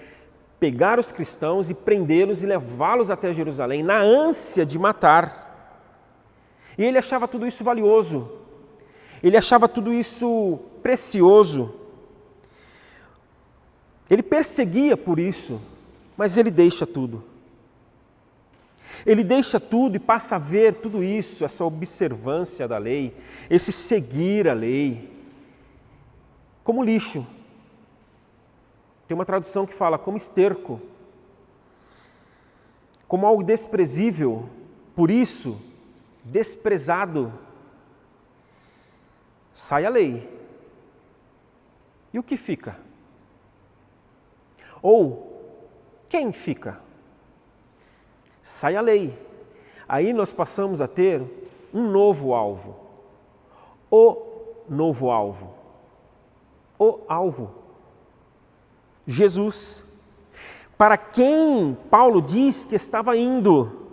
pegar 0.60 1.00
os 1.00 1.12
cristãos 1.12 1.70
e 1.70 1.74
prendê-los 1.74 2.44
e 2.44 2.46
levá-los 2.46 3.10
até 3.10 3.34
Jerusalém, 3.34 3.82
na 3.82 4.00
ânsia 4.00 4.66
de 4.66 4.78
matar. 4.78 5.52
E 6.78 6.86
ele 6.86 6.98
achava 6.98 7.28
tudo 7.28 7.48
isso 7.48 7.64
valioso, 7.64 8.32
ele 9.22 9.36
achava 9.36 9.68
tudo 9.68 9.92
isso 9.92 10.60
precioso. 10.82 11.74
Ele 14.14 14.22
perseguia 14.22 14.96
por 14.96 15.18
isso, 15.18 15.60
mas 16.16 16.38
ele 16.38 16.52
deixa 16.52 16.86
tudo. 16.86 17.24
Ele 19.04 19.24
deixa 19.24 19.60
tudo 19.60 19.96
e 19.96 20.00
passa 20.00 20.36
a 20.36 20.38
ver 20.38 20.76
tudo 20.76 21.04
isso, 21.04 21.44
essa 21.44 21.66
observância 21.66 22.68
da 22.68 22.78
lei, 22.78 23.18
esse 23.50 23.72
seguir 23.72 24.48
a 24.48 24.54
lei, 24.54 25.12
como 26.64 26.84
lixo. 26.84 27.26
Tem 29.08 29.16
uma 29.16 29.26
tradução 29.26 29.66
que 29.66 29.74
fala 29.74 29.98
como 29.98 30.16
esterco, 30.16 30.80
como 33.08 33.26
algo 33.26 33.42
desprezível, 33.42 34.48
por 34.96 35.10
isso, 35.10 35.60
desprezado. 36.24 37.34
Sai 39.56 39.88
a 39.88 39.90
lei, 39.90 40.30
E 42.14 42.20
o 42.20 42.24
que 42.24 42.38
fica? 42.38 42.93
Ou 44.84 45.34
quem 46.10 46.34
fica? 46.34 46.80
Sai 48.42 48.76
a 48.76 48.82
lei. 48.82 49.18
Aí 49.88 50.12
nós 50.12 50.34
passamos 50.34 50.82
a 50.82 50.88
ter 50.88 51.24
um 51.74 51.90
novo 51.90 52.34
alvo. 52.34 52.76
O 53.90 54.18
novo 54.70 55.10
alvo. 55.10 55.54
O 56.78 57.00
alvo. 57.08 57.52
Jesus. 59.08 59.86
Para 60.78 60.98
quem 60.98 61.78
Paulo 61.90 62.22
diz 62.22 62.66
que 62.66 62.76
estava 62.76 63.16
indo. 63.16 63.88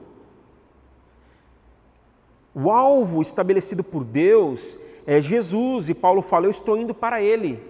O 2.53 2.71
alvo 2.73 3.23
estabelecido 3.23 3.85
por 3.85 4.03
Deus 4.03 4.77
é 5.07 5.21
Jesus, 5.21 5.89
e 5.89 5.95
Paulo 5.95 6.21
fala: 6.21 6.47
Eu 6.47 6.51
estou 6.51 6.77
indo 6.77 6.93
para 6.93 7.23
ele. 7.23 7.63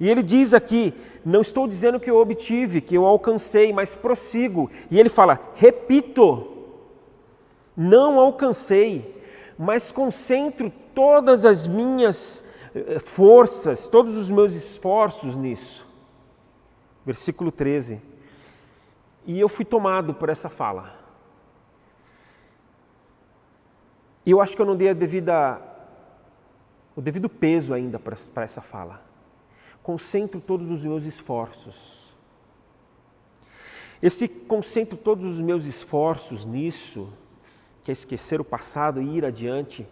E 0.00 0.08
ele 0.08 0.22
diz 0.22 0.54
aqui: 0.54 0.94
Não 1.24 1.40
estou 1.40 1.66
dizendo 1.66 2.00
que 2.00 2.10
eu 2.10 2.16
obtive, 2.16 2.80
que 2.80 2.94
eu 2.94 3.04
alcancei, 3.04 3.72
mas 3.72 3.94
prossigo. 3.94 4.70
E 4.90 4.98
ele 4.98 5.08
fala: 5.08 5.38
Repito, 5.54 6.48
não 7.76 8.18
alcancei, 8.18 9.22
mas 9.58 9.92
concentro 9.92 10.72
todas 10.94 11.44
as 11.46 11.66
minhas 11.66 12.44
eh, 12.74 12.98
forças, 12.98 13.86
todos 13.88 14.16
os 14.16 14.30
meus 14.30 14.54
esforços 14.54 15.36
nisso. 15.36 15.86
Versículo 17.04 17.50
13. 17.50 18.00
E 19.26 19.38
eu 19.38 19.48
fui 19.48 19.64
tomado 19.64 20.14
por 20.14 20.28
essa 20.28 20.48
fala. 20.48 21.02
E 24.24 24.30
eu 24.30 24.40
acho 24.40 24.54
que 24.54 24.62
eu 24.62 24.66
não 24.66 24.76
dei 24.76 24.90
a 24.90 24.94
devida, 24.94 25.60
o 26.94 27.00
devido 27.00 27.28
peso 27.28 27.74
ainda 27.74 27.98
para 27.98 28.44
essa 28.44 28.60
fala. 28.60 29.11
Concentro 29.82 30.40
todos 30.40 30.70
os 30.70 30.84
meus 30.84 31.04
esforços. 31.04 32.12
Esse 34.02 34.28
concentro 34.28 34.96
todos 34.96 35.24
os 35.24 35.40
meus 35.40 35.64
esforços 35.64 36.44
nisso, 36.44 37.08
que 37.82 37.90
é 37.90 37.92
esquecer 37.92 38.40
o 38.40 38.44
passado 38.44 39.00
e 39.00 39.16
ir 39.16 39.24
adiante, 39.24 39.86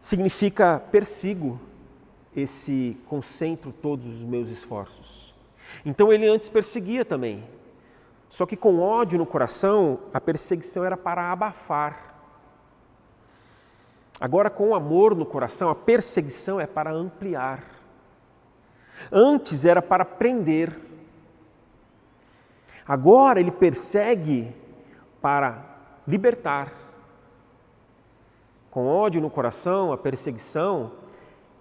significa 0.00 0.82
persigo 0.90 1.60
esse 2.34 2.96
concentro 3.06 3.72
todos 3.72 4.06
os 4.06 4.24
meus 4.24 4.48
esforços. 4.48 5.34
Então 5.84 6.12
ele 6.12 6.28
antes 6.28 6.48
perseguia 6.48 7.04
também. 7.04 7.44
Só 8.28 8.46
que 8.46 8.56
com 8.56 8.78
ódio 8.78 9.18
no 9.18 9.26
coração, 9.26 10.00
a 10.14 10.20
perseguição 10.20 10.84
era 10.84 10.96
para 10.96 11.32
abafar. 11.32 12.14
Agora, 14.20 14.48
com 14.48 14.74
amor 14.74 15.16
no 15.16 15.26
coração, 15.26 15.68
a 15.68 15.74
perseguição 15.74 16.60
é 16.60 16.66
para 16.66 16.92
ampliar. 16.92 17.79
Antes 19.10 19.64
era 19.64 19.80
para 19.80 20.04
prender. 20.04 20.78
Agora 22.86 23.38
ele 23.38 23.50
persegue 23.50 24.54
para 25.20 25.64
libertar. 26.06 26.72
Com 28.70 28.86
ódio 28.86 29.20
no 29.20 29.30
coração, 29.30 29.92
a 29.92 29.98
perseguição 29.98 30.92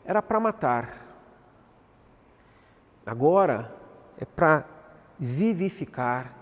era 0.06 0.22
para 0.22 0.40
matar. 0.40 1.06
Agora 3.06 3.76
é 4.18 4.26
para 4.26 4.66
vivificar, 5.18 6.34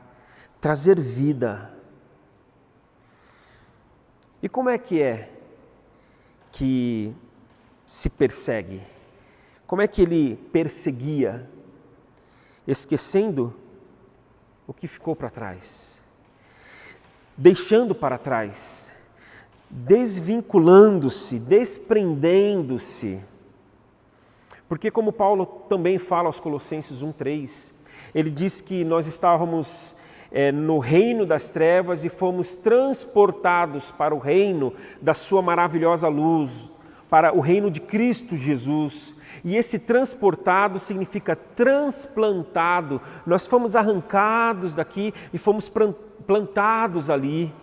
trazer 0.60 1.00
vida. 1.00 1.72
E 4.42 4.50
como 4.50 4.70
é 4.70 4.78
que 4.78 5.02
é 5.02 5.32
que 6.52 7.16
se 7.86 8.10
persegue? 8.10 8.97
Como 9.68 9.82
é 9.82 9.88
que 9.88 10.02
ele 10.02 10.38
perseguia, 10.52 11.48
esquecendo 12.66 13.54
o 14.66 14.74
que 14.74 14.88
ficou 14.88 15.16
para 15.16 15.30
trás, 15.30 16.02
deixando 17.38 17.94
para 17.94 18.18
trás, 18.18 18.94
desvinculando-se, 19.70 21.38
desprendendo-se 21.38 23.22
porque, 24.68 24.92
como 24.92 25.14
Paulo 25.14 25.46
também 25.46 25.98
fala 25.98 26.28
aos 26.28 26.40
Colossenses 26.40 27.02
1,3, 27.02 27.72
ele 28.14 28.30
diz 28.30 28.60
que 28.60 28.84
nós 28.84 29.08
estávamos 29.08 29.96
é, 30.30 30.52
no 30.52 30.80
reino 30.80 31.26
das 31.26 31.50
trevas 31.50 32.04
e 32.04 32.10
fomos 32.10 32.58
transportados 32.58 33.92
para 33.92 34.14
o 34.14 34.20
reino 34.20 34.74
da 35.02 35.14
Sua 35.14 35.42
maravilhosa 35.42 36.10
luz, 36.10 36.70
para 37.10 37.34
o 37.34 37.40
reino 37.40 37.72
de 37.72 37.80
Cristo 37.80 38.36
Jesus. 38.36 39.16
E 39.44 39.56
esse 39.56 39.80
transportado 39.80 40.80
significa 40.80 41.36
transplantado. 41.36 43.02
Nós 43.26 43.48
fomos 43.48 43.76
arrancados 43.76 44.76
daqui 44.76 45.14
e 45.34 45.38
fomos 45.38 45.72
plantados 46.26 47.10
ali. 47.10 47.54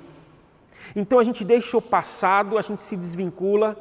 Então 0.95 1.19
a 1.19 1.25
gente 1.25 1.45
deixa 1.45 1.77
o 1.77 1.83
passado, 1.83 2.59
a 2.59 2.63
gente 2.63 2.83
se 2.83 2.97
desvincula 2.97 3.77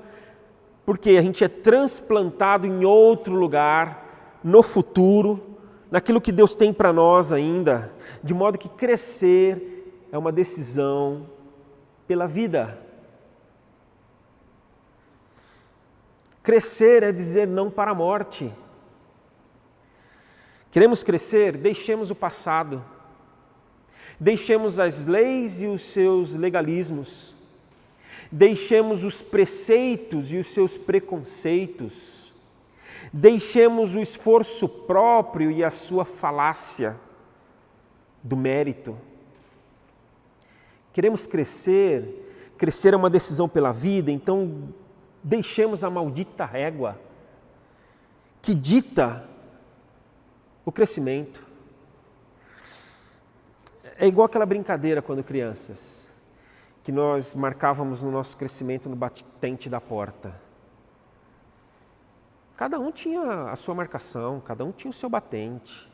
porque 0.85 1.11
a 1.11 1.21
gente 1.21 1.43
é 1.43 1.47
transplantado 1.47 2.67
em 2.67 2.83
outro 2.83 3.33
lugar, 3.33 4.39
no 4.43 4.61
futuro, 4.61 5.41
naquilo 5.89 6.19
que 6.19 6.31
Deus 6.31 6.55
tem 6.55 6.73
para 6.73 6.91
nós 6.91 7.31
ainda, 7.31 7.93
de 8.21 8.33
modo 8.33 8.57
que 8.57 8.67
crescer 8.67 10.07
é 10.11 10.17
uma 10.17 10.31
decisão 10.31 11.25
pela 12.05 12.27
vida. 12.27 12.82
Crescer 16.43 17.01
é 17.01 17.11
dizer 17.11 17.47
não 17.47 17.71
para 17.71 17.91
a 17.91 17.95
morte. 17.95 18.53
Queremos 20.69 21.03
crescer? 21.03 21.57
Deixemos 21.57 22.11
o 22.11 22.15
passado. 22.15 22.83
Deixemos 24.19 24.79
as 24.79 25.07
leis 25.07 25.61
e 25.61 25.67
os 25.67 25.81
seus 25.81 26.35
legalismos 26.35 27.33
deixemos 28.33 29.03
os 29.03 29.21
preceitos 29.21 30.31
e 30.31 30.37
os 30.37 30.47
seus 30.47 30.75
preconceitos, 30.75 32.33
deixemos 33.13 33.93
o 33.93 33.99
esforço 33.99 34.67
próprio 34.67 35.51
e 35.51 35.63
a 35.63 35.69
sua 35.69 36.03
falácia 36.03 36.99
do 38.23 38.35
mérito. 38.35 38.97
Queremos 40.91 41.27
crescer, 41.27 42.53
crescer 42.57 42.95
é 42.95 42.97
uma 42.97 43.09
decisão 43.09 43.47
pela 43.47 43.71
vida, 43.71 44.11
então 44.11 44.73
deixemos 45.23 45.83
a 45.83 45.89
maldita 45.89 46.45
régua 46.45 46.99
que 48.41 48.53
dita 48.53 49.27
o 50.65 50.71
crescimento. 50.71 51.45
É 53.97 54.05
igual 54.05 54.25
aquela 54.25 54.45
brincadeira 54.45 55.01
quando 55.01 55.23
crianças 55.23 56.09
que 56.83 56.91
nós 56.91 57.33
marcávamos 57.33 58.03
no 58.03 58.11
nosso 58.11 58.35
crescimento 58.35 58.89
no 58.89 58.95
batente 58.95 59.69
da 59.69 59.79
porta. 59.79 60.35
Cada 62.57 62.77
um 62.77 62.91
tinha 62.91 63.49
a 63.49 63.55
sua 63.55 63.73
marcação, 63.73 64.41
cada 64.41 64.65
um 64.65 64.71
tinha 64.71 64.91
o 64.91 64.93
seu 64.93 65.09
batente. 65.09 65.89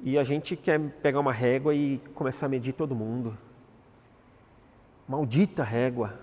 E 0.00 0.18
a 0.18 0.24
gente 0.24 0.56
quer 0.56 0.80
pegar 1.02 1.20
uma 1.20 1.32
régua 1.32 1.74
e 1.74 1.98
começar 2.14 2.46
a 2.46 2.48
medir 2.48 2.72
todo 2.72 2.94
mundo. 2.94 3.36
Maldita 5.06 5.62
régua, 5.62 6.18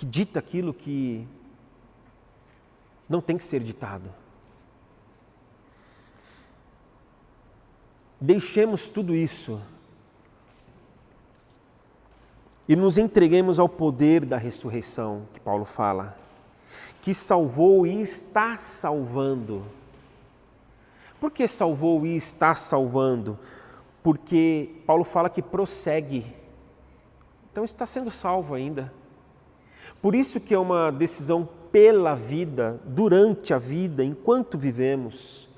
que 0.00 0.06
dita 0.06 0.38
aquilo 0.38 0.72
que 0.72 1.28
não 3.06 3.20
tem 3.20 3.36
que 3.36 3.44
ser 3.44 3.62
ditado. 3.62 4.08
Deixemos 8.18 8.88
tudo 8.88 9.14
isso 9.14 9.60
e 12.66 12.74
nos 12.74 12.96
entreguemos 12.96 13.58
ao 13.58 13.68
poder 13.68 14.24
da 14.24 14.38
ressurreição, 14.38 15.28
que 15.34 15.40
Paulo 15.40 15.66
fala, 15.66 16.16
que 17.02 17.12
salvou 17.12 17.86
e 17.86 18.00
está 18.00 18.56
salvando. 18.56 19.62
Por 21.20 21.30
que 21.30 21.46
salvou 21.46 22.06
e 22.06 22.16
está 22.16 22.54
salvando? 22.54 23.38
Porque 24.02 24.80
Paulo 24.86 25.04
fala 25.04 25.28
que 25.28 25.42
prossegue. 25.42 26.24
Então 27.52 27.64
está 27.64 27.84
sendo 27.84 28.10
salvo 28.10 28.54
ainda. 28.54 28.90
Por 30.00 30.14
isso 30.14 30.40
que 30.40 30.54
é 30.54 30.58
uma 30.58 30.90
decisão 30.90 31.48
pela 31.70 32.14
vida, 32.14 32.80
durante 32.84 33.54
a 33.54 33.58
vida, 33.58 34.04
enquanto 34.04 34.58
vivemos. 34.58 35.48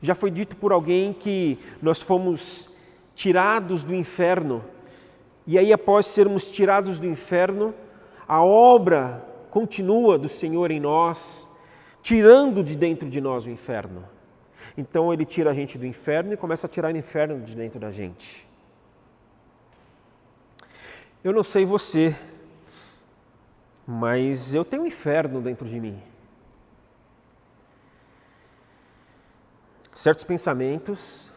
Já 0.00 0.14
foi 0.14 0.30
dito 0.30 0.56
por 0.56 0.72
alguém 0.72 1.12
que 1.12 1.58
nós 1.82 2.00
fomos 2.00 2.70
tirados 3.14 3.82
do 3.82 3.94
inferno 3.94 4.64
e 5.46 5.58
aí, 5.58 5.72
após 5.72 6.06
sermos 6.06 6.48
tirados 6.48 7.00
do 7.00 7.06
inferno, 7.08 7.74
a 8.28 8.40
obra 8.40 9.26
continua 9.50 10.16
do 10.16 10.28
Senhor 10.28 10.70
em 10.70 10.78
nós, 10.78 11.48
tirando 12.00 12.62
de 12.62 12.76
dentro 12.76 13.10
de 13.10 13.20
nós 13.20 13.46
o 13.46 13.50
inferno. 13.50 14.04
Então 14.78 15.12
ele 15.12 15.24
tira 15.24 15.50
a 15.50 15.52
gente 15.52 15.76
do 15.76 15.84
inferno 15.84 16.32
e 16.32 16.36
começa 16.36 16.68
a 16.68 16.70
tirar 16.70 16.94
o 16.94 16.96
inferno 16.96 17.40
de 17.40 17.56
dentro 17.56 17.80
da 17.80 17.90
gente. 17.90 18.48
Eu 21.24 21.32
não 21.32 21.42
sei 21.42 21.64
você, 21.64 22.14
mas 23.92 24.54
eu 24.54 24.64
tenho 24.64 24.84
um 24.84 24.86
inferno 24.86 25.42
dentro 25.42 25.68
de 25.68 25.80
mim. 25.80 26.00
Certos 29.92 30.22
pensamentos 30.22 31.28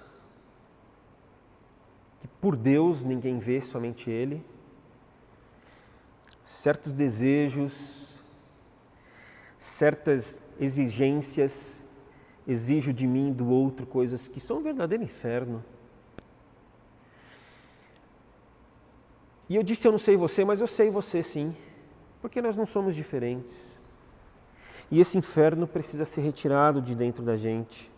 que 2.20 2.28
por 2.40 2.56
Deus 2.56 3.04
ninguém 3.04 3.40
vê, 3.40 3.60
somente 3.60 4.12
Ele. 4.12 4.46
Certos 6.44 6.94
desejos, 6.94 8.22
certas 9.58 10.44
exigências 10.60 11.84
exijo 12.48 12.94
de 12.94 13.08
mim 13.08 13.34
do 13.34 13.50
outro 13.50 13.88
coisas 13.88 14.28
que 14.28 14.40
são 14.40 14.60
um 14.60 14.62
verdadeiro 14.62 15.04
inferno. 15.04 15.66
E 19.50 19.56
eu 19.56 19.64
disse, 19.64 19.88
eu 19.88 19.92
não 19.92 20.00
sei 20.00 20.16
você, 20.16 20.46
mas 20.46 20.62
eu 20.62 20.68
sei 20.68 20.92
você 20.92 21.24
sim 21.24 21.56
porque 22.24 22.42
nós 22.42 22.56
não 22.56 22.66
somos 22.66 22.96
diferentes. 22.96 23.78
E 24.90 24.98
esse 25.02 25.18
inferno 25.18 25.68
precisa 25.68 26.06
ser 26.06 26.22
retirado 26.22 26.82
de 26.82 26.96
dentro 26.96 27.22
da 27.22 27.36
gente. 27.36 27.92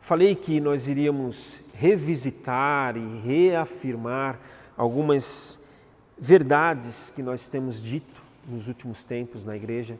Falei 0.00 0.34
que 0.34 0.58
nós 0.58 0.88
iríamos 0.88 1.60
revisitar 1.74 2.96
e 2.96 3.18
reafirmar 3.18 4.40
algumas 4.78 5.60
verdades 6.16 7.10
que 7.10 7.22
nós 7.22 7.50
temos 7.50 7.82
dito 7.82 8.22
nos 8.48 8.66
últimos 8.66 9.04
tempos 9.04 9.44
na 9.44 9.54
igreja, 9.54 9.98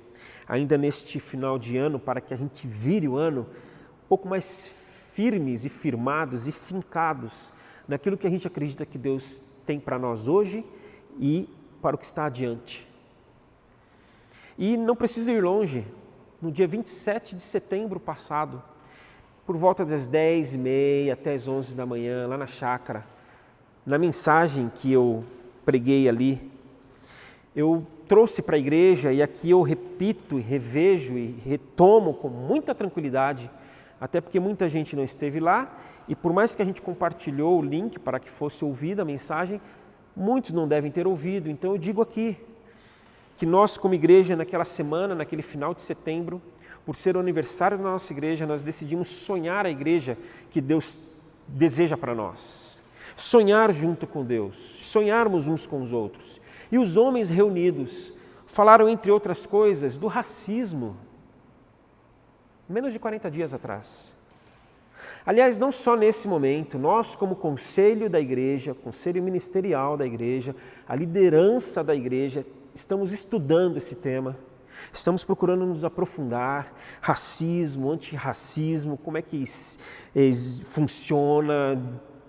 ainda 0.49 0.79
neste 0.79 1.21
final 1.21 1.59
de 1.59 1.77
ano, 1.77 2.01
para 2.01 2.19
que 2.19 2.33
a 2.33 2.37
gente 2.39 2.67
vire 2.67 3.07
o 3.07 3.15
ano 3.15 3.43
um 3.43 4.09
pouco 4.09 4.27
mais 4.27 4.69
firmes 5.13 5.67
e 5.67 5.69
firmados 5.69 6.49
e 6.49 6.53
fincados 6.53 7.53
naquilo 7.87 8.17
que 8.17 8.27
a 8.27 8.31
gente 8.31 8.47
acredita 8.47 8.87
que 8.87 8.97
Deus 8.97 9.45
tem 9.69 9.79
para 9.79 9.99
nós 9.99 10.29
hoje 10.29 10.65
e 11.21 11.47
para 11.83 11.95
o 11.95 11.99
que 11.99 12.07
está 12.07 12.25
adiante. 12.25 12.89
E 14.57 14.79
não 14.79 14.97
precisa 14.97 15.31
ir 15.31 15.45
longe, 15.45 15.87
no 16.41 16.51
dia 16.51 16.67
27 16.67 17.37
de 17.37 17.43
setembro 17.43 18.01
passado, 18.01 18.63
por 19.45 19.59
volta 19.59 19.85
das 19.85 20.07
10 20.07 20.55
e 20.55 20.59
meia 20.59 21.13
até 21.13 21.35
as 21.35 21.47
11 21.47 21.75
da 21.75 21.85
manhã, 21.85 22.27
lá 22.27 22.39
na 22.39 22.47
chácara, 22.47 23.05
na 23.85 23.99
mensagem 23.99 24.73
que 24.75 24.91
eu 24.91 25.23
preguei 25.67 26.09
ali, 26.09 26.51
eu 27.55 27.87
trouxe 28.09 28.41
para 28.41 28.57
a 28.57 28.59
igreja 28.59 29.13
e 29.13 29.23
aqui 29.23 29.51
eu 29.51 29.61
repito 29.61 30.39
revejo 30.39 31.19
e 31.19 31.27
retomo 31.45 32.15
com 32.15 32.31
muita 32.31 32.75
tranquilidade, 32.75 33.51
até 34.01 34.21
porque 34.21 34.39
muita 34.39 34.69
gente 34.69 34.95
não 34.95 35.03
esteve 35.03 35.41
lá 35.41 35.77
e 36.07 36.15
por 36.15 36.33
mais 36.33 36.55
que 36.55 36.63
a 36.63 36.65
gente 36.65 36.81
compartilhou 36.81 37.59
o 37.59 37.63
link 37.63 37.99
para 37.99 38.19
que 38.21 38.31
fosse 38.31 38.65
ouvida 38.65 39.03
a 39.03 39.05
mensagem, 39.05 39.61
muitos 40.17 40.53
não 40.53 40.69
devem 40.69 40.91
ter 40.91 41.07
ouvido. 41.07 41.51
Então 41.51 41.73
eu 41.73 41.79
digo 41.79 42.01
aqui 42.01 42.37
que 43.37 43.47
nós 43.47 43.77
como 43.77 43.95
igreja 43.95 44.35
naquela 44.35 44.65
semana, 44.65 45.15
naquele 45.15 45.43
final 45.43 45.75
de 45.75 45.83
setembro, 45.83 46.41
por 46.85 46.97
ser 46.97 47.17
o 47.17 47.21
aniversário 47.21 47.77
da 47.77 47.85
nossa 47.85 48.13
igreja, 48.13 48.47
nós 48.47 48.63
decidimos 48.63 49.09
sonhar 49.09 49.67
a 49.67 49.71
igreja 49.71 50.17
que 50.51 50.61
Deus 50.61 51.01
deseja 51.47 51.97
para 51.97 52.15
nós. 52.15 52.81
Sonhar 53.15 53.73
junto 53.73 54.07
com 54.07 54.25
Deus, 54.25 54.57
sonharmos 54.57 55.47
uns 55.49 55.67
com 55.67 55.83
os 55.83 55.93
outros. 55.93 56.41
E 56.71 56.79
os 56.79 56.97
homens 56.97 57.29
reunidos 57.29 58.13
falaram, 58.47 58.89
entre 58.89 59.11
outras 59.11 59.45
coisas, 59.45 59.99
do 59.99 60.07
racismo, 60.07 60.97
menos 62.69 62.93
de 62.93 62.99
40 62.99 63.31
dias 63.31 63.55
atrás. 63.55 64.15
Aliás, 65.25 65.59
não 65.59 65.71
só 65.71 65.97
nesse 65.97 66.27
momento, 66.27 66.79
nós, 66.79 67.15
como 67.15 67.37
conselho 67.37 68.09
da 68.09 68.21
igreja, 68.21 68.75
conselho 68.75 69.23
ministerial 69.23 69.97
da 69.97 70.07
igreja, 70.07 70.55
a 70.89 70.95
liderança 70.95 71.85
da 71.85 71.95
igreja, 71.95 72.47
estamos 72.75 73.13
estudando 73.13 73.77
esse 73.77 73.95
tema 73.95 74.37
Estamos 74.93 75.25
procurando 75.25 75.67
nos 75.67 75.85
aprofundar, 75.85 76.73
racismo, 77.01 77.91
antirracismo, 77.91 78.97
como 78.97 79.19
é 79.19 79.23
que 79.23 79.43
funciona, 80.65 81.81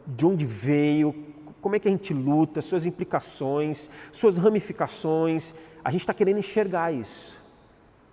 de 0.06 0.26
onde 0.26 0.46
veio, 0.46 1.16
como 1.62 1.76
é 1.76 1.80
que 1.80 1.88
a 1.88 1.92
gente 1.92 2.14
luta, 2.14 2.62
suas 2.62 2.86
implicações, 2.86 3.90
suas 4.12 4.38
ramificações. 4.38 5.54
A 5.84 5.92
gente 5.92 6.02
está 6.02 6.14
querendo 6.14 6.40
enxergar 6.40 6.94
isso. 6.94 7.40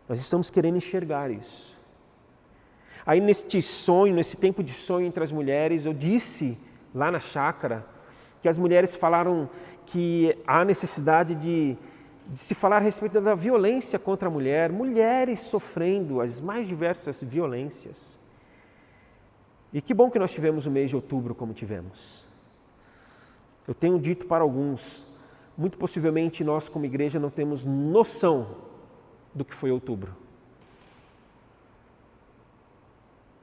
Nós 0.09 0.21
estamos 0.21 0.51
querendo 0.51 0.77
enxergar 0.77 1.31
isso. 1.31 1.76
Aí 3.07 3.21
neste 3.21 3.62
sonho, 3.62 4.14
nesse 4.14 4.37
tempo 4.37 4.62
de 4.62 4.73
sonho 4.73 5.07
entre 5.07 5.23
as 5.23 5.31
mulheres, 5.31 5.87
eu 5.87 5.95
disse 5.95 6.59
lá 6.95 7.11
na 7.11 7.21
chácara 7.21 7.87
que 8.42 8.49
as 8.49 8.59
mulheres 8.59 8.97
falaram 8.97 9.49
que 9.87 10.37
há 10.47 10.64
necessidade 10.64 11.35
de 11.37 11.79
de 12.29 12.38
se 12.38 12.55
falar 12.55 12.79
a 12.79 12.81
respeito 12.81 13.21
da 13.21 13.35
violência 13.35 13.99
contra 13.99 14.29
a 14.29 14.31
mulher, 14.31 14.73
mulheres 14.73 15.40
sofrendo 15.40 16.21
as 16.21 16.40
mais 16.40 16.66
diversas 16.66 17.23
violências. 17.23 18.19
E 19.73 19.81
que 19.81 19.95
bom 19.95 20.11
que 20.11 20.19
nós 20.19 20.33
tivemos 20.33 20.66
o 20.66 20.71
mês 20.71 20.90
de 20.90 20.97
outubro 20.97 21.35
como 21.35 21.53
tivemos. 21.53 22.27
Eu 23.66 23.75
tenho 23.75 23.99
dito 23.99 24.27
para 24.27 24.42
alguns, 24.42 25.07
muito 25.57 25.79
possivelmente 25.79 26.42
nós 26.42 26.69
como 26.69 26.85
igreja 26.85 27.19
não 27.19 27.31
temos 27.31 27.64
noção 27.64 28.57
do 29.35 29.45
que 29.45 29.55
foi 29.55 29.71
outubro. 29.71 30.16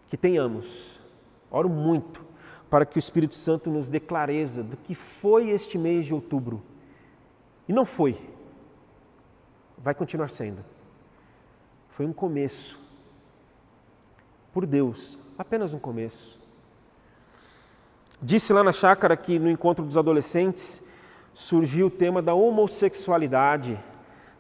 Que 0.09 0.17
tenhamos, 0.17 0.99
oro 1.49 1.69
muito 1.69 2.23
para 2.69 2.85
que 2.85 2.97
o 2.97 2.99
Espírito 2.99 3.35
Santo 3.35 3.69
nos 3.69 3.89
dê 3.89 3.99
clareza 3.99 4.63
do 4.63 4.77
que 4.77 4.95
foi 4.95 5.49
este 5.49 5.77
mês 5.77 6.05
de 6.05 6.13
outubro. 6.13 6.63
E 7.67 7.73
não 7.73 7.85
foi 7.85 8.33
vai 9.83 9.93
continuar 9.93 10.29
sendo. 10.29 10.63
Foi 11.89 12.05
um 12.05 12.13
começo. 12.13 12.79
Por 14.53 14.65
Deus, 14.65 15.19
apenas 15.37 15.73
um 15.73 15.79
começo. 15.79 16.41
Disse 18.21 18.53
lá 18.53 18.63
na 18.63 18.71
chácara 18.71 19.17
que 19.17 19.37
no 19.37 19.49
encontro 19.49 19.83
dos 19.83 19.97
adolescentes 19.97 20.81
surgiu 21.33 21.87
o 21.87 21.91
tema 21.91 22.21
da 22.21 22.33
homossexualidade, 22.33 23.77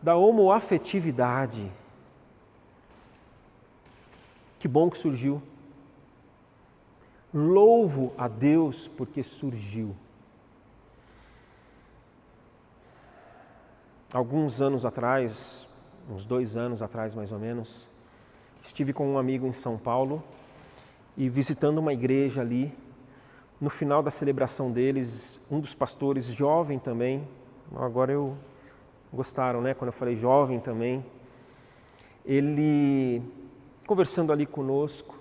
da 0.01 0.15
homoafetividade. 0.15 1.69
Que 4.57 4.67
bom 4.67 4.89
que 4.89 4.97
surgiu. 4.97 5.41
Louvo 7.33 8.13
a 8.17 8.27
Deus 8.27 8.87
porque 8.87 9.23
surgiu. 9.23 9.95
alguns 14.13 14.61
anos 14.61 14.85
atrás, 14.85 15.67
uns 16.09 16.23
dois 16.23 16.55
anos 16.55 16.83
atrás 16.83 17.15
mais 17.15 17.31
ou 17.31 17.39
menos, 17.39 17.89
estive 18.61 18.93
com 18.93 19.11
um 19.11 19.17
amigo 19.17 19.47
em 19.47 19.51
São 19.51 19.77
Paulo 19.77 20.23
e 21.17 21.27
visitando 21.27 21.79
uma 21.79 21.91
igreja 21.91 22.41
ali. 22.41 22.71
No 23.59 23.69
final 23.69 24.03
da 24.03 24.11
celebração 24.11 24.71
deles, 24.71 25.41
um 25.49 25.59
dos 25.59 25.73
pastores, 25.73 26.25
jovem 26.25 26.77
também, 26.77 27.27
agora 27.75 28.11
eu 28.11 28.37
gostaram, 29.11 29.61
né? 29.61 29.73
Quando 29.73 29.87
eu 29.87 29.93
falei 29.93 30.15
jovem 30.15 30.59
também, 30.59 31.03
ele 32.25 33.21
conversando 33.87 34.31
ali 34.31 34.45
conosco, 34.45 35.17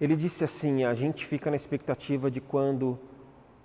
ele 0.00 0.16
disse 0.16 0.44
assim: 0.44 0.84
a 0.84 0.94
gente 0.94 1.26
fica 1.26 1.50
na 1.50 1.56
expectativa 1.56 2.30
de 2.30 2.40
quando 2.40 2.98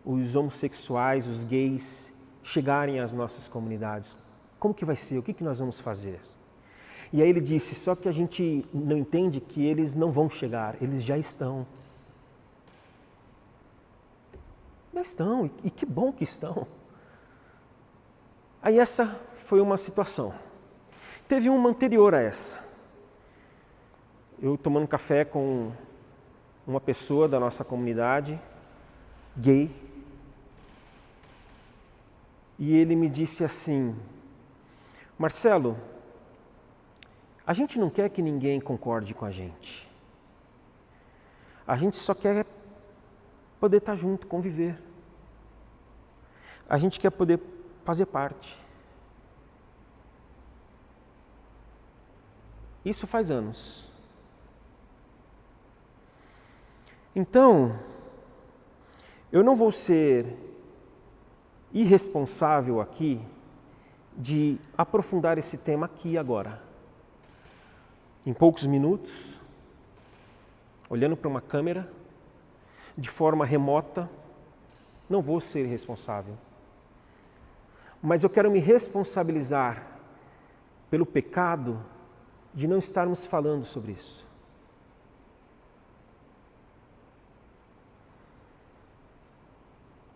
os 0.04 0.36
homossexuais, 0.36 1.28
os 1.28 1.44
gays, 1.44 2.14
chegarem 2.42 3.00
às 3.00 3.14
nossas 3.14 3.48
comunidades. 3.48 4.18
Como 4.60 4.74
que 4.74 4.86
vai 4.86 4.96
ser? 4.96 5.18
O 5.18 5.24
que, 5.24 5.34
que 5.34 5.44
nós 5.44 5.60
vamos 5.60 5.80
fazer? 5.80 6.20
E 7.12 7.22
aí 7.22 7.30
ele 7.30 7.42
disse: 7.42 7.76
só 7.76 7.96
que 7.96 8.10
a 8.10 8.12
gente 8.12 8.66
não 8.74 8.98
entende 8.98 9.40
que 9.40 9.64
eles 9.66 9.94
não 9.94 10.12
vão 10.12 10.30
chegar, 10.30 10.76
eles 10.82 11.04
já 11.04 11.18
estão. 11.18 11.66
Mas 14.92 15.08
estão, 15.08 15.50
e 15.64 15.70
que 15.70 15.86
bom 15.86 16.12
que 16.12 16.24
estão. 16.24 16.68
Aí 18.62 18.80
essa 18.80 19.20
foi 19.46 19.60
uma 19.60 19.78
situação. 19.78 20.34
Teve 21.28 21.50
uma 21.50 21.70
anterior 21.70 22.14
a 22.14 22.22
essa. 22.22 22.64
Eu 24.42 24.58
tomando 24.58 24.88
café 24.88 25.26
com 25.26 25.72
uma 26.66 26.80
pessoa 26.80 27.28
da 27.28 27.40
nossa 27.40 27.64
comunidade, 27.64 28.40
gay, 29.36 29.70
e 32.58 32.76
ele 32.76 32.96
me 32.96 33.10
disse 33.10 33.44
assim: 33.44 33.96
Marcelo, 35.18 35.78
a 37.46 37.54
gente 37.54 37.78
não 37.78 37.90
quer 37.90 38.10
que 38.10 38.22
ninguém 38.22 38.60
concorde 38.60 39.14
com 39.14 39.26
a 39.26 39.32
gente. 39.32 39.90
A 41.68 41.76
gente 41.76 41.96
só 41.96 42.14
quer 42.14 42.46
poder 43.60 43.78
estar 43.78 43.96
junto, 43.96 44.28
conviver. 44.28 44.82
A 46.70 46.78
gente 46.78 47.00
quer 47.00 47.10
poder 47.10 47.40
fazer 47.84 48.06
parte. 48.06 48.58
Isso 52.84 53.08
faz 53.08 53.32
anos. 53.32 53.93
Então, 57.16 57.78
eu 59.32 59.44
não 59.44 59.56
vou 59.56 59.72
ser 59.72 60.26
irresponsável 61.72 62.82
aqui 62.82 63.22
de 64.18 64.60
aprofundar 64.78 65.38
esse 65.38 65.58
tema 65.58 65.86
aqui 65.86 66.18
agora. 66.18 66.62
em 68.26 68.34
poucos 68.34 68.66
minutos, 68.66 69.38
olhando 70.90 71.18
para 71.18 71.28
uma 71.28 71.42
câmera, 71.42 71.92
de 72.98 73.10
forma 73.10 73.46
remota, 73.46 74.10
não 75.10 75.22
vou 75.22 75.42
ser 75.42 75.66
responsável. 75.66 76.38
Mas 78.02 78.24
eu 78.24 78.30
quero 78.30 78.50
me 78.50 78.60
responsabilizar 78.60 79.86
pelo 80.90 81.06
pecado 81.06 81.84
de 82.54 82.66
não 82.66 82.78
estarmos 82.78 83.26
falando 83.26 83.66
sobre 83.66 83.92
isso. 83.92 84.26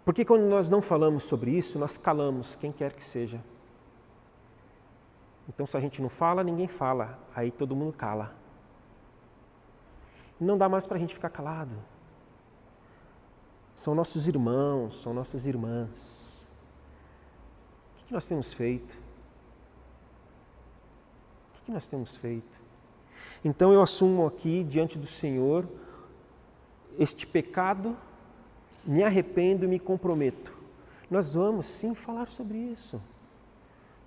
Porque 0.07 0.23
quando 0.23 0.43
nós 0.43 0.69
não 0.69 0.81
falamos 0.81 1.23
sobre 1.23 1.51
isso, 1.51 1.77
nós 1.77 1.97
calamos 1.97 2.55
quem 2.55 2.71
quer 2.71 2.93
que 2.93 3.03
seja. 3.03 3.43
Então, 5.49 5.67
se 5.67 5.75
a 5.75 5.81
gente 5.81 6.01
não 6.01 6.07
fala, 6.07 6.45
ninguém 6.45 6.65
fala, 6.65 7.19
aí 7.35 7.51
todo 7.51 7.75
mundo 7.75 7.91
cala. 7.91 8.33
E 10.39 10.45
não 10.45 10.57
dá 10.57 10.69
mais 10.69 10.87
para 10.87 10.95
a 10.95 10.97
gente 10.97 11.13
ficar 11.13 11.29
calado. 11.29 11.75
São 13.75 13.93
nossos 13.93 14.29
irmãos, 14.29 15.01
são 15.01 15.13
nossas 15.13 15.45
irmãs. 15.45 16.49
O 17.99 18.05
que 18.05 18.13
nós 18.13 18.25
temos 18.29 18.53
feito? 18.53 18.97
O 21.59 21.63
que 21.65 21.71
nós 21.73 21.85
temos 21.85 22.15
feito? 22.15 22.61
Então 23.43 23.73
eu 23.73 23.81
assumo 23.81 24.25
aqui 24.25 24.63
diante 24.63 24.97
do 24.97 25.05
Senhor 25.05 25.67
este 26.97 27.27
pecado, 27.27 27.97
me 28.87 29.03
arrependo 29.03 29.65
e 29.65 29.67
me 29.67 29.77
comprometo. 29.77 30.55
Nós 31.11 31.33
vamos 31.33 31.65
sim 31.65 31.93
falar 31.93 32.27
sobre 32.27 32.57
isso. 32.57 33.01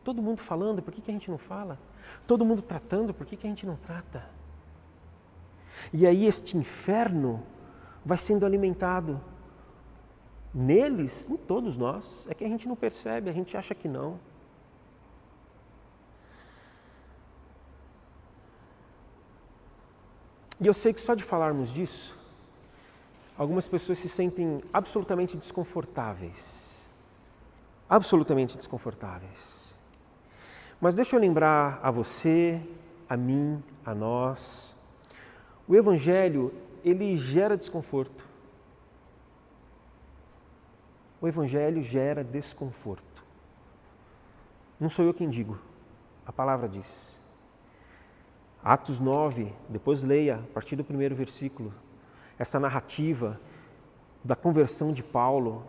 Todo 0.02 0.22
mundo 0.22 0.40
falando, 0.40 0.80
por 0.82 0.92
que, 0.92 1.02
que 1.02 1.10
a 1.10 1.14
gente 1.14 1.30
não 1.30 1.38
fala? 1.38 1.78
Todo 2.26 2.44
mundo 2.44 2.62
tratando, 2.62 3.12
por 3.12 3.26
que, 3.26 3.36
que 3.36 3.46
a 3.46 3.50
gente 3.50 3.66
não 3.66 3.76
trata? 3.76 4.24
E 5.92 6.06
aí 6.06 6.26
este 6.26 6.56
inferno 6.56 7.42
vai 8.04 8.16
sendo 8.16 8.46
alimentado 8.46 9.20
neles, 10.52 11.28
em 11.28 11.36
todos 11.36 11.76
nós. 11.76 12.26
É 12.30 12.34
que 12.34 12.44
a 12.44 12.48
gente 12.48 12.66
não 12.66 12.74
percebe, 12.74 13.28
a 13.28 13.32
gente 13.32 13.56
acha 13.56 13.74
que 13.74 13.86
não. 13.86 14.18
E 20.60 20.66
eu 20.66 20.74
sei 20.74 20.92
que 20.92 21.00
só 21.00 21.14
de 21.14 21.24
falarmos 21.24 21.72
disso, 21.72 22.18
algumas 23.40 23.66
pessoas 23.66 23.96
se 23.96 24.06
sentem 24.06 24.62
absolutamente 24.70 25.34
desconfortáveis. 25.34 26.86
Absolutamente 27.88 28.54
desconfortáveis. 28.54 29.80
Mas 30.78 30.94
deixa 30.94 31.16
eu 31.16 31.20
lembrar 31.20 31.80
a 31.82 31.90
você, 31.90 32.62
a 33.08 33.16
mim, 33.16 33.62
a 33.82 33.94
nós. 33.94 34.76
O 35.66 35.74
Evangelho, 35.74 36.52
ele 36.84 37.16
gera 37.16 37.56
desconforto. 37.56 38.28
O 41.18 41.26
Evangelho 41.26 41.82
gera 41.82 42.22
desconforto. 42.22 43.24
Não 44.78 44.90
sou 44.90 45.06
eu 45.06 45.14
quem 45.14 45.30
digo, 45.30 45.58
a 46.26 46.32
palavra 46.32 46.68
diz. 46.68 47.18
Atos 48.62 49.00
9, 49.00 49.50
depois 49.66 50.02
leia, 50.02 50.36
a 50.36 50.52
partir 50.52 50.76
do 50.76 50.84
primeiro 50.84 51.14
versículo, 51.14 51.72
essa 52.40 52.58
narrativa 52.58 53.38
da 54.24 54.34
conversão 54.34 54.90
de 54.90 55.04
Paulo, 55.04 55.62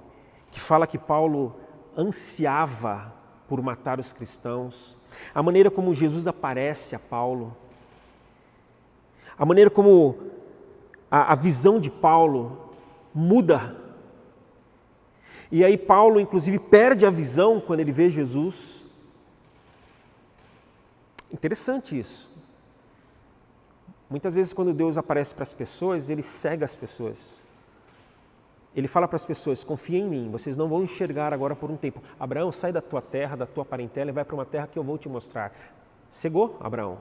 que 0.50 0.60
fala 0.60 0.88
que 0.88 0.98
Paulo 0.98 1.56
ansiava 1.96 3.14
por 3.48 3.62
matar 3.62 4.00
os 4.00 4.12
cristãos, 4.12 4.98
a 5.36 5.44
maneira 5.44 5.70
como 5.70 5.94
Jesus 5.94 6.26
aparece 6.26 6.96
a 6.96 7.00
Paulo, 7.00 7.56
a 9.38 9.46
maneira 9.46 9.70
como 9.70 10.18
a, 11.12 11.34
a 11.34 11.36
visão 11.36 11.80
de 11.80 11.92
Paulo 11.92 12.74
muda 13.14 13.80
e 15.52 15.66
aí 15.66 15.78
Paulo, 15.78 16.20
inclusive, 16.20 16.58
perde 16.58 17.06
a 17.06 17.10
visão 17.10 17.60
quando 17.60 17.82
ele 17.82 17.92
vê 17.92 18.10
Jesus. 18.10 18.86
Interessante 21.30 22.00
isso. 22.00 22.31
Muitas 24.12 24.36
vezes, 24.36 24.52
quando 24.52 24.74
Deus 24.74 24.98
aparece 24.98 25.34
para 25.34 25.44
as 25.44 25.54
pessoas, 25.54 26.10
ele 26.10 26.22
cega 26.22 26.66
as 26.66 26.76
pessoas. 26.76 27.42
Ele 28.76 28.86
fala 28.86 29.08
para 29.08 29.16
as 29.16 29.26
pessoas: 29.26 29.64
confiem 29.64 30.04
em 30.04 30.10
mim, 30.10 30.30
vocês 30.30 30.58
não 30.58 30.68
vão 30.68 30.84
enxergar 30.84 31.34
agora 31.34 31.56
por 31.56 31.72
um 31.72 31.78
tempo. 31.78 32.04
Abraão, 32.20 32.52
sai 32.52 32.74
da 32.74 32.82
tua 32.82 33.02
terra, 33.02 33.38
da 33.38 33.46
tua 33.46 33.64
parentela 33.64 34.10
e 34.10 34.14
vai 34.14 34.26
para 34.26 34.36
uma 34.36 34.46
terra 34.46 34.68
que 34.68 34.78
eu 34.78 34.84
vou 34.84 34.98
te 34.98 35.08
mostrar. 35.08 35.54
Cegou, 36.10 36.58
Abraão? 36.60 36.98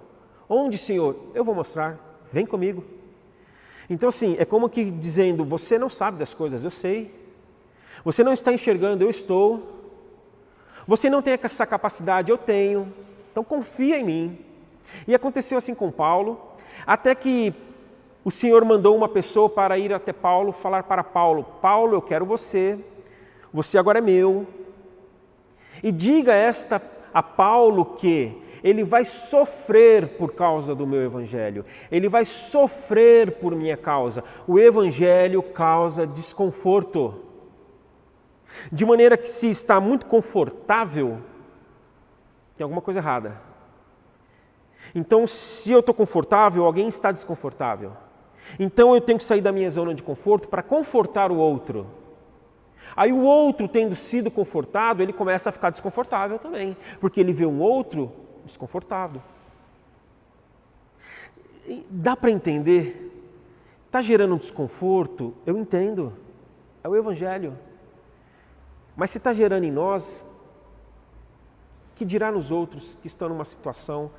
Onde, 0.48 0.78
Senhor? 0.78 1.16
Eu 1.34 1.44
vou 1.44 1.52
mostrar. 1.52 1.98
Vem 2.30 2.46
comigo. 2.46 2.84
Então, 3.88 4.08
assim, 4.08 4.36
é 4.38 4.44
como 4.44 4.70
que 4.70 4.88
dizendo: 4.88 5.44
você 5.44 5.76
não 5.76 5.88
sabe 5.88 6.16
das 6.16 6.32
coisas, 6.32 6.62
eu 6.64 6.70
sei. 6.70 7.12
Você 8.04 8.22
não 8.22 8.32
está 8.32 8.52
enxergando, 8.52 9.02
eu 9.02 9.10
estou. 9.10 9.80
Você 10.86 11.10
não 11.10 11.20
tem 11.20 11.36
essa 11.42 11.66
capacidade, 11.66 12.30
eu 12.30 12.38
tenho. 12.38 12.92
Então 13.32 13.42
confia 13.42 13.98
em 13.98 14.04
mim. 14.04 14.38
E 15.06 15.14
aconteceu 15.14 15.58
assim 15.58 15.74
com 15.74 15.90
Paulo, 15.90 16.40
até 16.86 17.14
que 17.14 17.54
o 18.24 18.30
Senhor 18.30 18.64
mandou 18.64 18.96
uma 18.96 19.08
pessoa 19.08 19.48
para 19.48 19.78
ir 19.78 19.92
até 19.92 20.12
Paulo, 20.12 20.52
falar 20.52 20.82
para 20.82 21.02
Paulo: 21.02 21.44
Paulo, 21.62 21.94
eu 21.94 22.02
quero 22.02 22.26
você, 22.26 22.78
você 23.52 23.78
agora 23.78 23.98
é 23.98 24.02
meu. 24.02 24.46
E 25.82 25.90
diga 25.90 26.34
esta 26.34 26.82
a 27.12 27.22
Paulo 27.22 27.84
que 27.84 28.40
ele 28.62 28.84
vai 28.84 29.04
sofrer 29.04 30.08
por 30.18 30.34
causa 30.34 30.74
do 30.74 30.86
meu 30.86 31.02
evangelho, 31.02 31.64
ele 31.90 32.08
vai 32.08 32.24
sofrer 32.24 33.32
por 33.38 33.54
minha 33.54 33.76
causa. 33.76 34.22
O 34.46 34.58
evangelho 34.58 35.42
causa 35.42 36.06
desconforto. 36.06 37.24
De 38.70 38.84
maneira 38.84 39.16
que, 39.16 39.28
se 39.28 39.48
está 39.48 39.80
muito 39.80 40.06
confortável, 40.06 41.18
tem 42.56 42.64
alguma 42.64 42.82
coisa 42.82 43.00
errada. 43.00 43.49
Então, 44.94 45.26
se 45.26 45.70
eu 45.70 45.80
estou 45.80 45.94
confortável, 45.94 46.64
alguém 46.64 46.88
está 46.88 47.12
desconfortável. 47.12 47.92
Então, 48.58 48.94
eu 48.94 49.00
tenho 49.00 49.18
que 49.18 49.24
sair 49.24 49.40
da 49.40 49.52
minha 49.52 49.70
zona 49.70 49.94
de 49.94 50.02
conforto 50.02 50.48
para 50.48 50.62
confortar 50.62 51.30
o 51.30 51.36
outro. 51.36 51.86
Aí, 52.96 53.12
o 53.12 53.20
outro, 53.20 53.68
tendo 53.68 53.94
sido 53.94 54.30
confortado, 54.30 55.02
ele 55.02 55.12
começa 55.12 55.48
a 55.48 55.52
ficar 55.52 55.70
desconfortável 55.70 56.38
também, 56.38 56.76
porque 57.00 57.20
ele 57.20 57.32
vê 57.32 57.46
um 57.46 57.60
outro 57.60 58.10
desconfortado. 58.44 59.22
Dá 61.88 62.16
para 62.16 62.30
entender? 62.30 63.06
Está 63.86 64.00
gerando 64.00 64.34
um 64.34 64.38
desconforto? 64.38 65.34
Eu 65.46 65.56
entendo. 65.56 66.12
É 66.82 66.88
o 66.88 66.96
Evangelho. 66.96 67.56
Mas 68.96 69.10
se 69.10 69.18
está 69.18 69.32
gerando 69.32 69.64
em 69.64 69.70
nós, 69.70 70.26
que 71.94 72.04
dirá 72.04 72.32
nos 72.32 72.50
outros 72.50 72.96
que 73.00 73.06
estão 73.06 73.28
numa 73.28 73.44
situação 73.44 74.10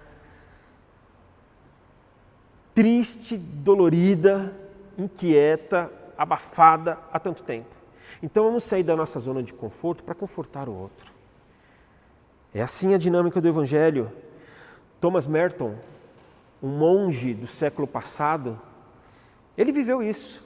triste, 2.81 3.37
dolorida, 3.37 4.51
inquieta, 4.97 5.91
abafada 6.17 6.97
há 7.13 7.19
tanto 7.19 7.43
tempo. 7.43 7.69
Então 8.23 8.43
vamos 8.45 8.63
sair 8.63 8.81
da 8.81 8.95
nossa 8.95 9.19
zona 9.19 9.43
de 9.43 9.53
conforto 9.53 10.03
para 10.03 10.15
confortar 10.15 10.67
o 10.67 10.73
outro. 10.73 11.11
É 12.51 12.59
assim 12.59 12.95
a 12.95 12.97
dinâmica 12.97 13.39
do 13.39 13.47
Evangelho. 13.47 14.11
Thomas 14.99 15.27
Merton, 15.27 15.75
um 16.61 16.69
monge 16.69 17.35
do 17.35 17.45
século 17.45 17.87
passado, 17.87 18.59
ele 19.55 19.71
viveu 19.71 20.01
isso. 20.01 20.43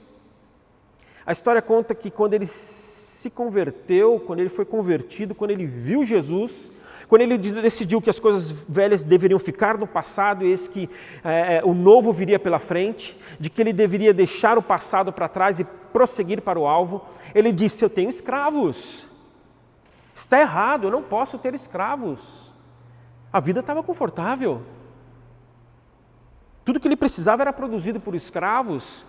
A 1.24 1.32
história 1.32 1.62
conta 1.62 1.94
que 1.94 2.10
quando 2.10 2.34
ele 2.34 2.44
se 2.44 3.30
converteu, 3.30 4.20
quando 4.20 4.40
ele 4.40 4.50
foi 4.50 4.66
convertido, 4.66 5.34
quando 5.34 5.52
ele 5.52 5.64
viu 5.64 6.04
Jesus, 6.04 6.70
quando 7.08 7.22
ele 7.22 7.38
decidiu 7.38 8.02
que 8.02 8.10
as 8.10 8.18
coisas 8.18 8.50
velhas 8.50 9.04
deveriam 9.04 9.38
ficar 9.38 9.78
no 9.78 9.86
passado 9.86 10.44
e 10.44 10.50
esse 10.50 10.68
que 10.68 10.90
é, 11.22 11.58
é, 11.58 11.64
o 11.64 11.72
novo 11.72 12.12
viria 12.12 12.38
pela 12.38 12.58
frente, 12.58 13.16
de 13.38 13.48
que 13.48 13.62
ele 13.62 13.72
deveria 13.72 14.12
deixar 14.12 14.58
o 14.58 14.62
passado 14.62 15.12
para 15.12 15.28
trás 15.28 15.60
e 15.60 15.64
prosseguir 15.64 16.42
para 16.42 16.58
o 16.58 16.66
alvo, 16.66 17.04
ele 17.34 17.52
disse: 17.52 17.84
Eu 17.84 17.90
tenho 17.90 18.08
escravos. 18.08 19.06
Está 20.14 20.40
errado, 20.40 20.84
eu 20.84 20.90
não 20.90 21.02
posso 21.02 21.38
ter 21.38 21.54
escravos. 21.54 22.52
A 23.32 23.38
vida 23.38 23.60
estava 23.60 23.82
confortável. 23.82 24.62
Tudo 26.64 26.80
que 26.80 26.88
ele 26.88 26.96
precisava 26.96 27.42
era 27.42 27.52
produzido 27.52 28.00
por 28.00 28.14
escravos, 28.14 29.04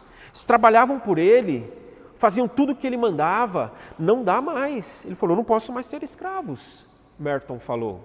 trabalhavam 0.46 1.00
por 1.00 1.18
ele, 1.18 1.72
faziam 2.16 2.48
tudo 2.48 2.74
o 2.74 2.76
que 2.76 2.86
ele 2.86 2.98
mandava, 2.98 3.74
não 3.98 4.24
dá 4.24 4.40
mais. 4.40 5.04
Ele 5.06 5.16
falou: 5.16 5.36
não 5.36 5.44
posso 5.44 5.74
mais 5.74 5.90
ter 5.90 6.04
escravos. 6.04 6.86
Merton 7.20 7.60
falou. 7.60 8.04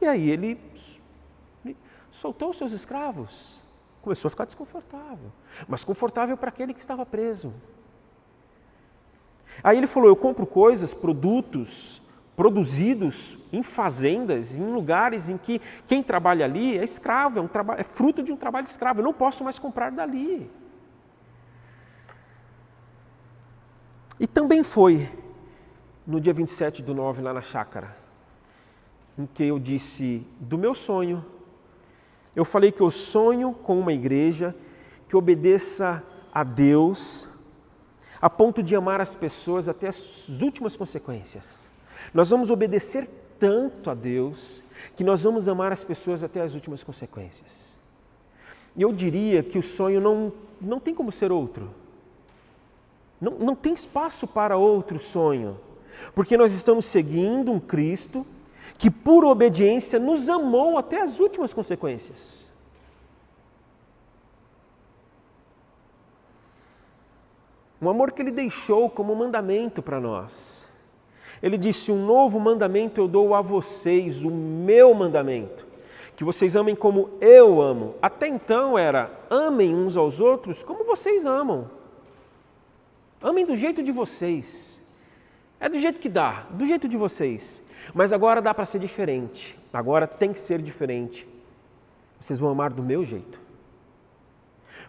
E 0.00 0.06
aí 0.06 0.30
ele 0.30 0.60
soltou 2.10 2.50
os 2.50 2.58
seus 2.58 2.72
escravos. 2.72 3.62
Começou 4.00 4.26
a 4.28 4.30
ficar 4.30 4.44
desconfortável, 4.44 5.30
mas 5.68 5.84
confortável 5.84 6.36
para 6.36 6.48
aquele 6.48 6.74
que 6.74 6.80
estava 6.80 7.06
preso. 7.06 7.54
Aí 9.62 9.76
ele 9.76 9.86
falou: 9.86 10.08
Eu 10.08 10.16
compro 10.16 10.44
coisas, 10.44 10.92
produtos, 10.92 12.02
produzidos 12.34 13.38
em 13.52 13.62
fazendas, 13.62 14.58
em 14.58 14.66
lugares 14.66 15.28
em 15.28 15.38
que 15.38 15.60
quem 15.86 16.02
trabalha 16.02 16.44
ali 16.44 16.76
é 16.76 16.82
escravo, 16.82 17.38
é, 17.38 17.42
um 17.42 17.48
é 17.76 17.84
fruto 17.84 18.24
de 18.24 18.32
um 18.32 18.36
trabalho 18.36 18.66
escravo. 18.66 19.00
Eu 19.00 19.04
não 19.04 19.12
posso 19.12 19.44
mais 19.44 19.58
comprar 19.58 19.92
dali. 19.92 20.50
E 24.18 24.26
também 24.26 24.64
foi 24.64 25.08
no 26.06 26.20
dia 26.20 26.32
27 26.32 26.82
do 26.82 26.94
9, 26.94 27.22
lá 27.22 27.32
na 27.32 27.42
chácara, 27.42 27.96
em 29.18 29.26
que 29.26 29.44
eu 29.44 29.58
disse 29.58 30.26
do 30.40 30.58
meu 30.58 30.74
sonho. 30.74 31.24
Eu 32.34 32.44
falei 32.44 32.72
que 32.72 32.80
eu 32.80 32.90
sonho 32.90 33.52
com 33.52 33.78
uma 33.78 33.92
igreja 33.92 34.54
que 35.08 35.16
obedeça 35.16 36.02
a 36.32 36.42
Deus 36.42 37.28
a 38.20 38.30
ponto 38.30 38.62
de 38.62 38.74
amar 38.74 39.00
as 39.00 39.14
pessoas 39.14 39.68
até 39.68 39.88
as 39.88 40.28
últimas 40.40 40.76
consequências. 40.76 41.70
Nós 42.14 42.30
vamos 42.30 42.50
obedecer 42.50 43.08
tanto 43.38 43.90
a 43.90 43.94
Deus 43.94 44.62
que 44.94 45.02
nós 45.02 45.22
vamos 45.22 45.48
amar 45.48 45.72
as 45.72 45.82
pessoas 45.82 46.22
até 46.22 46.40
as 46.40 46.54
últimas 46.54 46.84
consequências. 46.84 47.76
E 48.76 48.82
eu 48.82 48.92
diria 48.92 49.42
que 49.42 49.58
o 49.58 49.62
sonho 49.62 50.00
não, 50.00 50.32
não 50.60 50.78
tem 50.80 50.94
como 50.94 51.12
ser 51.12 51.32
outro. 51.32 51.70
Não, 53.20 53.32
não 53.32 53.54
tem 53.54 53.74
espaço 53.74 54.26
para 54.26 54.56
outro 54.56 54.98
sonho, 54.98 55.58
porque 56.14 56.36
nós 56.36 56.52
estamos 56.52 56.84
seguindo 56.84 57.52
um 57.52 57.60
Cristo 57.60 58.26
que, 58.78 58.90
por 58.90 59.24
obediência, 59.24 59.98
nos 59.98 60.28
amou 60.28 60.78
até 60.78 61.00
as 61.00 61.20
últimas 61.20 61.52
consequências. 61.52 62.46
Um 67.80 67.88
amor 67.88 68.12
que 68.12 68.22
ele 68.22 68.30
deixou 68.30 68.88
como 68.88 69.14
mandamento 69.14 69.82
para 69.82 70.00
nós. 70.00 70.68
Ele 71.42 71.58
disse: 71.58 71.90
Um 71.90 72.06
novo 72.06 72.38
mandamento 72.38 73.00
eu 73.00 73.08
dou 73.08 73.34
a 73.34 73.40
vocês, 73.40 74.22
o 74.22 74.30
meu 74.30 74.94
mandamento, 74.94 75.66
que 76.14 76.22
vocês 76.22 76.54
amem 76.54 76.76
como 76.76 77.10
eu 77.20 77.60
amo. 77.60 77.96
Até 78.00 78.28
então 78.28 78.78
era: 78.78 79.10
amem 79.28 79.74
uns 79.74 79.96
aos 79.96 80.20
outros 80.20 80.62
como 80.62 80.84
vocês 80.84 81.26
amam. 81.26 81.68
Amem 83.20 83.46
do 83.46 83.54
jeito 83.56 83.82
de 83.82 83.92
vocês. 83.92 84.81
É 85.62 85.68
do 85.68 85.78
jeito 85.78 86.00
que 86.00 86.08
dá, 86.08 86.44
do 86.50 86.66
jeito 86.66 86.88
de 86.88 86.96
vocês. 86.96 87.62
Mas 87.94 88.12
agora 88.12 88.42
dá 88.42 88.52
para 88.52 88.66
ser 88.66 88.80
diferente. 88.80 89.56
Agora 89.72 90.08
tem 90.08 90.32
que 90.32 90.40
ser 90.40 90.60
diferente. 90.60 91.24
Vocês 92.18 92.36
vão 92.36 92.50
amar 92.50 92.72
do 92.72 92.82
meu 92.82 93.04
jeito. 93.04 93.40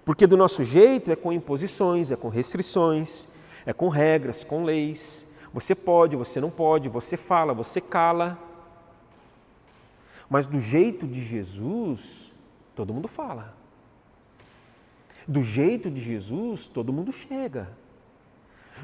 Porque 0.03 0.25
do 0.25 0.35
nosso 0.35 0.63
jeito 0.63 1.11
é 1.11 1.15
com 1.15 1.31
imposições, 1.31 2.09
é 2.09 2.15
com 2.15 2.27
restrições, 2.27 3.27
é 3.67 3.71
com 3.71 3.87
regras, 3.87 4.43
com 4.43 4.63
leis. 4.63 5.27
Você 5.53 5.75
pode, 5.75 6.15
você 6.15 6.41
não 6.41 6.49
pode, 6.49 6.89
você 6.89 7.15
fala, 7.15 7.53
você 7.53 7.79
cala. 7.79 8.35
Mas 10.27 10.47
do 10.47 10.59
jeito 10.59 11.05
de 11.05 11.21
Jesus, 11.21 12.33
todo 12.73 12.91
mundo 12.91 13.07
fala. 13.07 13.55
Do 15.27 15.43
jeito 15.43 15.91
de 15.91 16.01
Jesus, 16.01 16.67
todo 16.67 16.91
mundo 16.91 17.11
chega. 17.11 17.82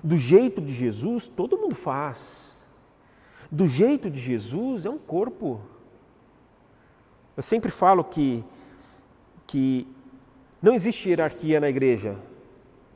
Do 0.03 0.17
jeito 0.17 0.61
de 0.61 0.73
Jesus, 0.73 1.27
todo 1.27 1.57
mundo 1.57 1.75
faz. 1.75 2.61
Do 3.51 3.65
jeito 3.65 4.09
de 4.09 4.19
Jesus, 4.19 4.85
é 4.85 4.89
um 4.89 4.97
corpo. 4.97 5.61
Eu 7.35 7.43
sempre 7.43 7.71
falo 7.71 8.03
que, 8.03 8.43
que 9.47 9.87
não 10.61 10.73
existe 10.73 11.09
hierarquia 11.09 11.59
na 11.59 11.69
igreja, 11.69 12.17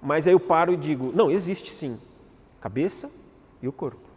mas 0.02 0.28
aí 0.28 0.34
eu 0.34 0.40
paro 0.40 0.74
e 0.74 0.78
digo: 0.78 1.12
não, 1.14 1.32
existe 1.32 1.72
sim. 1.72 2.00
Cabeça 2.62 3.10
e 3.62 3.68
o 3.68 3.72
corpo. 3.72 4.08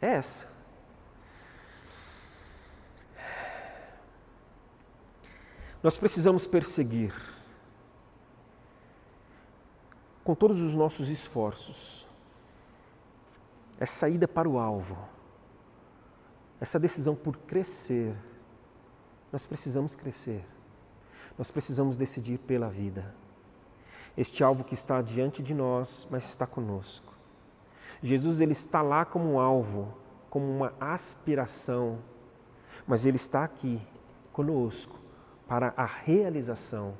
É 0.00 0.08
essa. 0.08 0.48
Nós 5.82 5.96
precisamos 5.96 6.46
perseguir 6.46 7.14
com 10.30 10.34
todos 10.36 10.60
os 10.60 10.76
nossos 10.76 11.08
esforços, 11.08 12.06
essa 13.80 14.08
ida 14.08 14.28
para 14.28 14.48
o 14.48 14.60
alvo, 14.60 14.96
essa 16.60 16.78
decisão 16.78 17.16
por 17.16 17.36
crescer, 17.36 18.14
nós 19.32 19.44
precisamos 19.44 19.96
crescer, 19.96 20.46
nós 21.36 21.50
precisamos 21.50 21.96
decidir 21.96 22.38
pela 22.38 22.68
vida. 22.68 23.12
Este 24.16 24.44
alvo 24.44 24.62
que 24.62 24.72
está 24.72 25.02
diante 25.02 25.42
de 25.42 25.52
nós, 25.52 26.06
mas 26.08 26.28
está 26.28 26.46
conosco. 26.46 27.12
Jesus 28.00 28.40
ele 28.40 28.52
está 28.52 28.82
lá 28.82 29.04
como 29.04 29.32
um 29.32 29.40
alvo, 29.40 29.92
como 30.30 30.48
uma 30.48 30.72
aspiração, 30.78 31.98
mas 32.86 33.04
ele 33.04 33.16
está 33.16 33.42
aqui 33.42 33.84
conosco 34.32 34.96
para 35.48 35.74
a 35.76 35.86
realização 35.86 36.96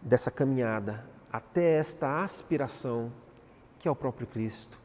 dessa 0.00 0.30
caminhada 0.30 1.15
até 1.36 1.78
esta 1.78 2.22
aspiração 2.22 3.12
que 3.78 3.86
é 3.86 3.90
o 3.90 3.96
próprio 3.96 4.26
Cristo. 4.26 4.78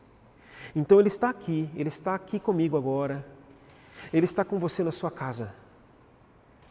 Então 0.75 0.99
Ele 0.99 1.07
está 1.07 1.29
aqui, 1.29 1.69
Ele 1.75 1.87
está 1.89 2.13
aqui 2.13 2.39
comigo 2.39 2.77
agora, 2.77 3.25
Ele 4.11 4.25
está 4.25 4.43
com 4.43 4.59
você 4.59 4.83
na 4.83 4.91
sua 4.91 5.09
casa. 5.09 5.53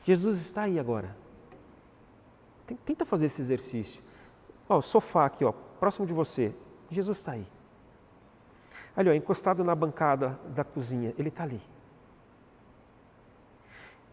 Jesus 0.05 0.41
está 0.41 0.63
aí 0.63 0.79
agora. 0.79 1.17
Tenta 2.85 3.05
fazer 3.05 3.27
esse 3.27 3.41
exercício. 3.41 4.03
Ó, 4.69 4.79
o 4.79 4.83
sofá 4.83 5.27
aqui, 5.27 5.45
ó, 5.45 5.53
próximo 5.53 6.07
de 6.07 6.13
você. 6.13 6.55
Jesus 6.91 7.19
está 7.19 7.33
aí. 7.33 7.47
Ali, 8.95 9.09
ó, 9.09 9.13
encostado 9.13 9.65
na 9.65 9.75
bancada 9.75 10.39
da 10.55 10.63
cozinha, 10.63 11.15
Ele 11.19 11.29
está 11.29 11.43
ali. 11.43 11.61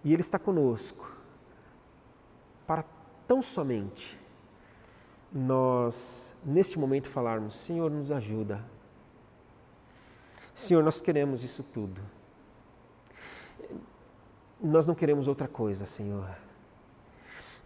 E 0.03 0.13
Ele 0.13 0.21
está 0.21 0.39
conosco 0.39 1.11
para 2.65 2.83
tão 3.27 3.41
somente 3.41 4.17
nós, 5.31 6.35
neste 6.45 6.79
momento, 6.79 7.07
falarmos: 7.07 7.55
Senhor, 7.55 7.91
nos 7.91 8.11
ajuda. 8.11 8.63
Senhor, 10.53 10.83
nós 10.83 11.01
queremos 11.01 11.43
isso 11.43 11.63
tudo. 11.63 12.01
Nós 14.61 14.87
não 14.87 14.95
queremos 14.95 15.27
outra 15.27 15.47
coisa, 15.47 15.85
Senhor. 15.85 16.27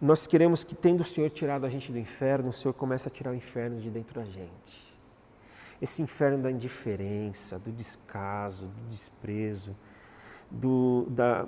Nós 0.00 0.26
queremos 0.26 0.64
que, 0.64 0.74
tendo 0.74 1.00
o 1.00 1.04
Senhor 1.04 1.30
tirado 1.30 1.64
a 1.64 1.68
gente 1.68 1.92
do 1.92 1.98
inferno, 1.98 2.50
o 2.50 2.52
Senhor 2.52 2.74
comece 2.74 3.06
a 3.06 3.10
tirar 3.10 3.30
o 3.30 3.34
inferno 3.34 3.80
de 3.80 3.88
dentro 3.88 4.20
da 4.20 4.24
gente. 4.26 4.92
Esse 5.80 6.02
inferno 6.02 6.42
da 6.42 6.50
indiferença, 6.50 7.58
do 7.58 7.70
descaso, 7.70 8.66
do 8.66 8.88
desprezo, 8.88 9.76
do, 10.50 11.06
da, 11.08 11.46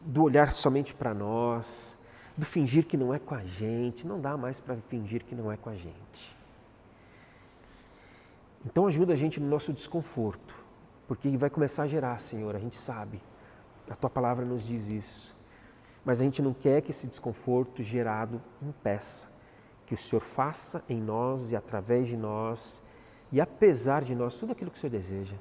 do 0.00 0.22
olhar 0.22 0.50
somente 0.50 0.94
para 0.94 1.12
nós, 1.12 1.97
do 2.38 2.46
fingir 2.46 2.86
que 2.86 2.96
não 2.96 3.12
é 3.12 3.18
com 3.18 3.34
a 3.34 3.42
gente. 3.42 4.06
Não 4.06 4.20
dá 4.20 4.36
mais 4.36 4.60
para 4.60 4.76
fingir 4.76 5.24
que 5.24 5.34
não 5.34 5.50
é 5.50 5.56
com 5.56 5.68
a 5.68 5.74
gente. 5.74 6.36
Então 8.64 8.86
ajuda 8.86 9.12
a 9.12 9.16
gente 9.16 9.40
no 9.40 9.48
nosso 9.48 9.72
desconforto, 9.72 10.54
porque 11.06 11.36
vai 11.36 11.50
começar 11.50 11.82
a 11.82 11.86
gerar, 11.86 12.18
Senhor, 12.18 12.54
a 12.54 12.58
gente 12.58 12.76
sabe. 12.76 13.20
A 13.90 13.96
tua 13.96 14.10
palavra 14.10 14.44
nos 14.44 14.64
diz 14.64 14.88
isso. 14.88 15.36
Mas 16.04 16.20
a 16.20 16.24
gente 16.24 16.40
não 16.40 16.54
quer 16.54 16.80
que 16.80 16.92
esse 16.92 17.08
desconforto 17.08 17.82
gerado 17.82 18.40
impeça 18.62 19.28
que 19.84 19.94
o 19.94 19.96
Senhor 19.96 20.20
faça 20.20 20.82
em 20.88 21.00
nós 21.00 21.50
e 21.50 21.56
através 21.56 22.06
de 22.06 22.16
nós 22.16 22.82
e 23.32 23.40
apesar 23.40 24.02
de 24.02 24.14
nós 24.14 24.38
tudo 24.38 24.52
aquilo 24.52 24.70
que 24.70 24.76
o 24.76 24.80
Senhor 24.80 24.92
deseja. 24.92 25.36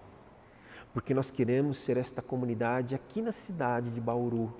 Porque 0.93 1.13
nós 1.13 1.29
queremos 1.29 1.77
ser 1.77 1.97
esta 1.97 2.21
comunidade 2.21 2.95
aqui 2.95 3.21
na 3.21 3.31
cidade 3.31 3.89
de 3.91 4.01
Bauru, 4.01 4.53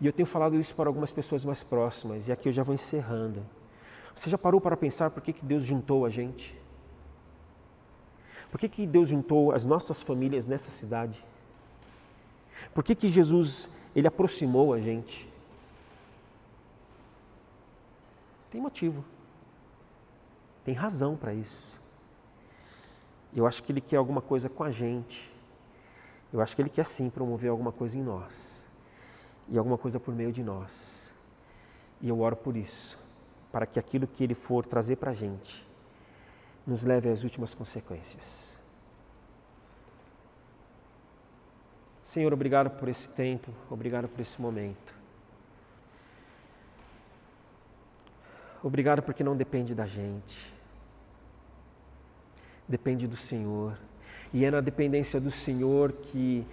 e 0.00 0.06
eu 0.06 0.12
tenho 0.12 0.26
falado 0.26 0.58
isso 0.58 0.74
para 0.74 0.88
algumas 0.88 1.12
pessoas 1.12 1.44
mais 1.44 1.62
próximas, 1.62 2.28
e 2.28 2.32
aqui 2.32 2.48
eu 2.48 2.52
já 2.52 2.62
vou 2.62 2.74
encerrando. 2.74 3.44
Você 4.14 4.28
já 4.28 4.36
parou 4.36 4.60
para 4.60 4.76
pensar 4.76 5.10
por 5.10 5.22
que, 5.22 5.32
que 5.32 5.44
Deus 5.44 5.64
juntou 5.64 6.04
a 6.04 6.10
gente? 6.10 6.58
Por 8.50 8.60
que, 8.60 8.68
que 8.68 8.86
Deus 8.86 9.08
juntou 9.08 9.52
as 9.52 9.64
nossas 9.64 10.02
famílias 10.02 10.46
nessa 10.46 10.70
cidade? 10.70 11.24
Por 12.74 12.84
que, 12.84 12.94
que 12.94 13.08
Jesus 13.08 13.70
ele 13.94 14.06
aproximou 14.06 14.74
a 14.74 14.80
gente? 14.80 15.28
Tem 18.50 18.60
motivo. 18.60 19.04
Tem 20.64 20.74
razão 20.74 21.16
para 21.16 21.32
isso. 21.32 21.80
Eu 23.34 23.46
acho 23.46 23.62
que 23.62 23.72
Ele 23.72 23.80
quer 23.80 23.96
alguma 23.96 24.20
coisa 24.20 24.48
com 24.48 24.62
a 24.62 24.70
gente. 24.70 25.32
Eu 26.30 26.40
acho 26.40 26.54
que 26.54 26.60
Ele 26.60 26.68
quer 26.68 26.84
sim 26.84 27.08
promover 27.08 27.50
alguma 27.50 27.72
coisa 27.72 27.98
em 27.98 28.02
nós 28.02 28.62
e 29.52 29.58
alguma 29.58 29.76
coisa 29.76 30.00
por 30.00 30.14
meio 30.14 30.32
de 30.32 30.42
nós. 30.42 31.12
E 32.00 32.08
eu 32.08 32.18
oro 32.20 32.34
por 32.34 32.56
isso, 32.56 32.98
para 33.52 33.66
que 33.66 33.78
aquilo 33.78 34.06
que 34.06 34.24
Ele 34.24 34.34
for 34.34 34.64
trazer 34.64 34.96
para 34.96 35.10
a 35.10 35.14
gente 35.14 35.68
nos 36.66 36.84
leve 36.84 37.10
às 37.10 37.22
últimas 37.22 37.52
consequências. 37.52 38.58
Senhor, 42.02 42.32
obrigado 42.32 42.70
por 42.70 42.88
esse 42.88 43.08
tempo, 43.10 43.52
obrigado 43.70 44.08
por 44.08 44.22
esse 44.22 44.40
momento. 44.40 44.94
Obrigado 48.62 49.02
porque 49.02 49.22
não 49.22 49.36
depende 49.36 49.74
da 49.74 49.84
gente. 49.84 50.50
depende 52.66 53.06
do 53.06 53.16
Senhor. 53.16 53.78
E 54.32 54.46
é 54.46 54.50
na 54.50 54.62
dependência 54.62 55.20
do 55.20 55.30
Senhor 55.30 55.92
que 55.92 56.46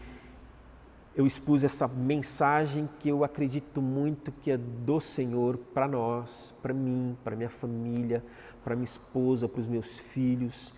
eu 1.16 1.26
expus 1.26 1.64
essa 1.64 1.88
mensagem 1.88 2.88
que 3.00 3.10
eu 3.10 3.24
acredito 3.24 3.82
muito 3.82 4.32
que 4.32 4.52
é 4.52 4.58
do 4.58 5.00
Senhor 5.00 5.58
para 5.58 5.88
nós, 5.88 6.56
para 6.62 6.74
mim, 6.74 7.18
para 7.24 7.36
minha 7.36 7.50
família, 7.50 8.24
para 8.64 8.76
minha 8.76 8.86
esposa, 8.86 9.48
para 9.48 9.60
os 9.60 9.68
meus 9.68 9.98
filhos, 9.98 10.74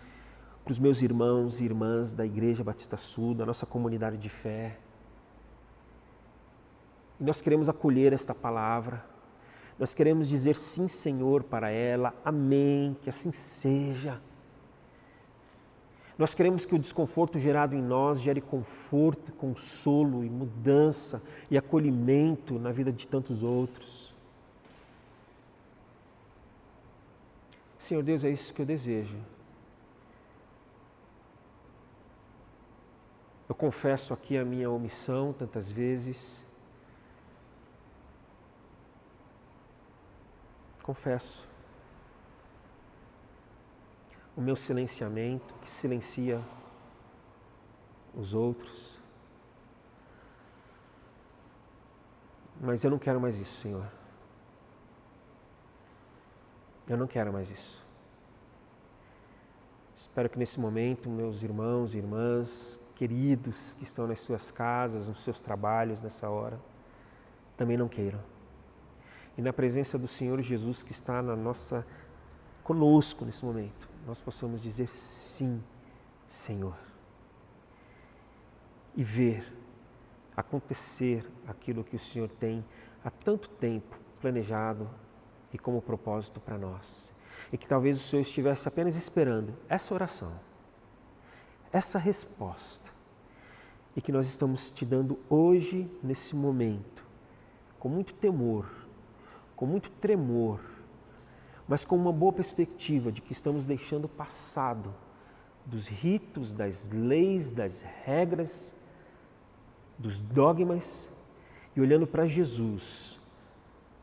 para 0.63 0.71
os 0.71 0.79
meus 0.79 1.01
irmãos 1.01 1.59
e 1.59 1.65
irmãs 1.65 2.13
da 2.13 2.25
Igreja 2.25 2.63
Batista 2.63 2.97
Sul, 2.97 3.33
da 3.33 3.45
nossa 3.45 3.65
comunidade 3.65 4.17
de 4.17 4.29
fé. 4.29 4.77
E 7.19 7.23
nós 7.23 7.41
queremos 7.41 7.69
acolher 7.69 8.13
esta 8.13 8.33
palavra, 8.33 9.03
nós 9.77 9.93
queremos 9.93 10.27
dizer 10.27 10.55
sim, 10.55 10.87
Senhor, 10.87 11.43
para 11.43 11.69
ela, 11.69 12.13
amém, 12.23 12.95
que 13.01 13.09
assim 13.09 13.31
seja. 13.31 14.21
Nós 16.21 16.35
queremos 16.35 16.67
que 16.67 16.75
o 16.75 16.77
desconforto 16.77 17.39
gerado 17.39 17.73
em 17.73 17.81
nós 17.81 18.21
gere 18.21 18.39
conforto, 18.39 19.31
consolo 19.31 20.23
e 20.23 20.29
mudança 20.29 21.19
e 21.49 21.57
acolhimento 21.57 22.59
na 22.59 22.71
vida 22.71 22.91
de 22.91 23.07
tantos 23.07 23.41
outros. 23.41 24.13
Senhor 27.75 28.03
Deus, 28.03 28.23
é 28.23 28.29
isso 28.29 28.53
que 28.53 28.61
eu 28.61 28.67
desejo. 28.67 29.17
Eu 33.49 33.55
confesso 33.55 34.13
aqui 34.13 34.37
a 34.37 34.45
minha 34.45 34.69
omissão 34.69 35.33
tantas 35.33 35.71
vezes. 35.71 36.45
Confesso. 40.83 41.50
O 44.35 44.41
meu 44.41 44.55
silenciamento 44.55 45.53
que 45.55 45.69
silencia 45.69 46.41
os 48.13 48.33
outros. 48.33 48.99
Mas 52.59 52.83
eu 52.83 52.91
não 52.91 52.99
quero 52.99 53.19
mais 53.19 53.39
isso, 53.39 53.61
Senhor. 53.61 53.85
Eu 56.87 56.97
não 56.97 57.07
quero 57.07 57.31
mais 57.31 57.49
isso. 57.49 57.85
Espero 59.95 60.29
que 60.29 60.37
nesse 60.37 60.59
momento 60.59 61.09
meus 61.09 61.43
irmãos 61.43 61.93
e 61.93 61.99
irmãs 61.99 62.79
queridos 62.95 63.73
que 63.75 63.83
estão 63.83 64.07
nas 64.07 64.19
suas 64.19 64.51
casas, 64.51 65.07
nos 65.07 65.23
seus 65.23 65.41
trabalhos 65.41 66.01
nessa 66.01 66.29
hora, 66.29 66.59
também 67.55 67.77
não 67.77 67.87
queiram. 67.87 68.19
E 69.37 69.41
na 69.41 69.53
presença 69.53 69.97
do 69.97 70.07
Senhor 70.07 70.41
Jesus 70.41 70.83
que 70.83 70.91
está 70.91 71.21
na 71.21 71.35
nossa 71.35 71.85
conosco 72.63 73.25
nesse 73.25 73.43
momento, 73.45 73.90
nós 74.05 74.21
possamos 74.21 74.61
dizer 74.61 74.87
sim, 74.87 75.61
Senhor. 76.27 76.77
E 78.95 79.03
ver 79.03 79.45
acontecer 80.35 81.25
aquilo 81.47 81.83
que 81.83 81.95
o 81.95 81.99
Senhor 81.99 82.29
tem 82.29 82.63
há 83.03 83.09
tanto 83.09 83.49
tempo 83.49 83.97
planejado 84.19 84.89
e 85.53 85.57
como 85.57 85.81
propósito 85.81 86.39
para 86.39 86.57
nós. 86.57 87.13
E 87.51 87.57
que 87.57 87.67
talvez 87.67 87.97
o 87.97 88.03
Senhor 88.03 88.21
estivesse 88.21 88.67
apenas 88.67 88.95
esperando 88.95 89.53
essa 89.69 89.93
oração 89.93 90.37
essa 91.71 91.97
resposta 91.97 92.91
e 93.95 94.01
que 94.01 94.11
nós 94.11 94.25
estamos 94.25 94.71
te 94.71 94.85
dando 94.85 95.19
hoje, 95.29 95.89
nesse 96.03 96.35
momento, 96.35 97.05
com 97.79 97.89
muito 97.89 98.13
temor, 98.13 98.69
com 99.55 99.65
muito 99.65 99.89
tremor, 99.91 100.61
mas 101.71 101.85
com 101.85 101.95
uma 101.95 102.11
boa 102.11 102.33
perspectiva 102.33 103.13
de 103.13 103.21
que 103.21 103.31
estamos 103.31 103.63
deixando 103.63 104.09
passado 104.09 104.93
dos 105.65 105.87
ritos, 105.87 106.53
das 106.53 106.89
leis, 106.89 107.53
das 107.53 107.81
regras, 108.03 108.75
dos 109.97 110.19
dogmas 110.19 111.09
e 111.73 111.79
olhando 111.79 112.05
para 112.05 112.25
Jesus, 112.25 113.17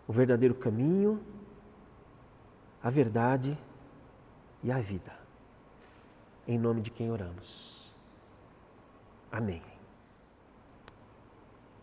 o 0.06 0.14
verdadeiro 0.14 0.54
caminho, 0.54 1.20
a 2.82 2.88
verdade 2.88 3.58
e 4.64 4.72
a 4.72 4.78
vida 4.78 5.12
em 6.46 6.58
nome 6.58 6.80
de 6.80 6.90
quem 6.90 7.10
oramos. 7.10 7.94
Amém. 9.30 9.60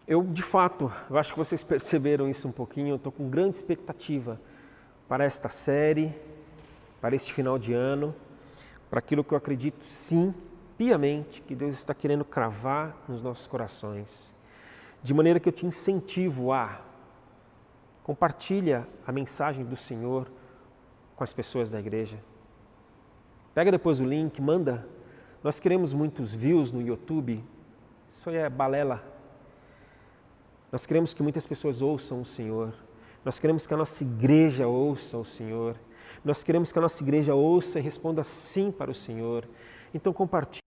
Eu, 0.07 0.23
de 0.23 0.41
fato, 0.41 0.91
acho 1.11 1.31
que 1.31 1.37
vocês 1.37 1.63
perceberam 1.63 2.27
isso 2.27 2.47
um 2.47 2.51
pouquinho, 2.51 2.87
eu 2.87 2.95
estou 2.95 3.11
com 3.11 3.29
grande 3.29 3.55
expectativa 3.55 4.41
para 5.07 5.23
esta 5.23 5.49
série, 5.49 6.13
para 6.99 7.15
este 7.15 7.33
final 7.33 7.57
de 7.59 7.73
ano, 7.73 8.15
para 8.89 8.99
aquilo 8.99 9.23
que 9.23 9.33
eu 9.33 9.37
acredito, 9.37 9.83
sim, 9.85 10.33
piamente, 10.77 11.41
que 11.41 11.55
Deus 11.55 11.75
está 11.75 11.93
querendo 11.93 12.25
cravar 12.25 12.95
nos 13.07 13.21
nossos 13.21 13.47
corações. 13.47 14.33
De 15.03 15.13
maneira 15.13 15.39
que 15.39 15.47
eu 15.47 15.53
te 15.53 15.65
incentivo 15.65 16.51
a 16.51 16.81
compartilha 18.05 18.87
a 19.05 19.11
mensagem 19.11 19.65
do 19.65 19.75
Senhor 19.75 20.31
com 21.15 21.23
as 21.23 21.33
pessoas 21.33 21.71
da 21.71 21.79
igreja. 21.79 22.19
Pega 23.55 23.71
depois 23.71 23.99
o 23.99 24.05
link, 24.05 24.39
manda. 24.39 24.87
Nós 25.43 25.59
queremos 25.59 25.91
muitos 25.91 26.31
views 26.31 26.71
no 26.71 26.83
YouTube. 26.83 27.43
Isso 28.11 28.29
é 28.29 28.47
balela. 28.47 29.03
Nós 30.71 30.85
queremos 30.85 31.15
que 31.15 31.23
muitas 31.23 31.47
pessoas 31.47 31.81
ouçam 31.81 32.21
o 32.21 32.25
Senhor. 32.25 32.73
Nós 33.25 33.39
queremos 33.39 33.65
que 33.65 33.73
a 33.73 33.77
nossa 33.77 34.03
igreja 34.03 34.67
ouça 34.67 35.17
o 35.17 35.25
Senhor. 35.25 35.75
Nós 36.23 36.43
queremos 36.43 36.71
que 36.71 36.77
a 36.77 36.81
nossa 36.81 37.01
igreja 37.01 37.33
ouça 37.33 37.79
e 37.79 37.81
responda 37.81 38.23
sim 38.23 38.71
para 38.71 38.91
o 38.91 38.95
Senhor. 38.95 39.47
Então 39.91 40.13
compartilhe. 40.13 40.64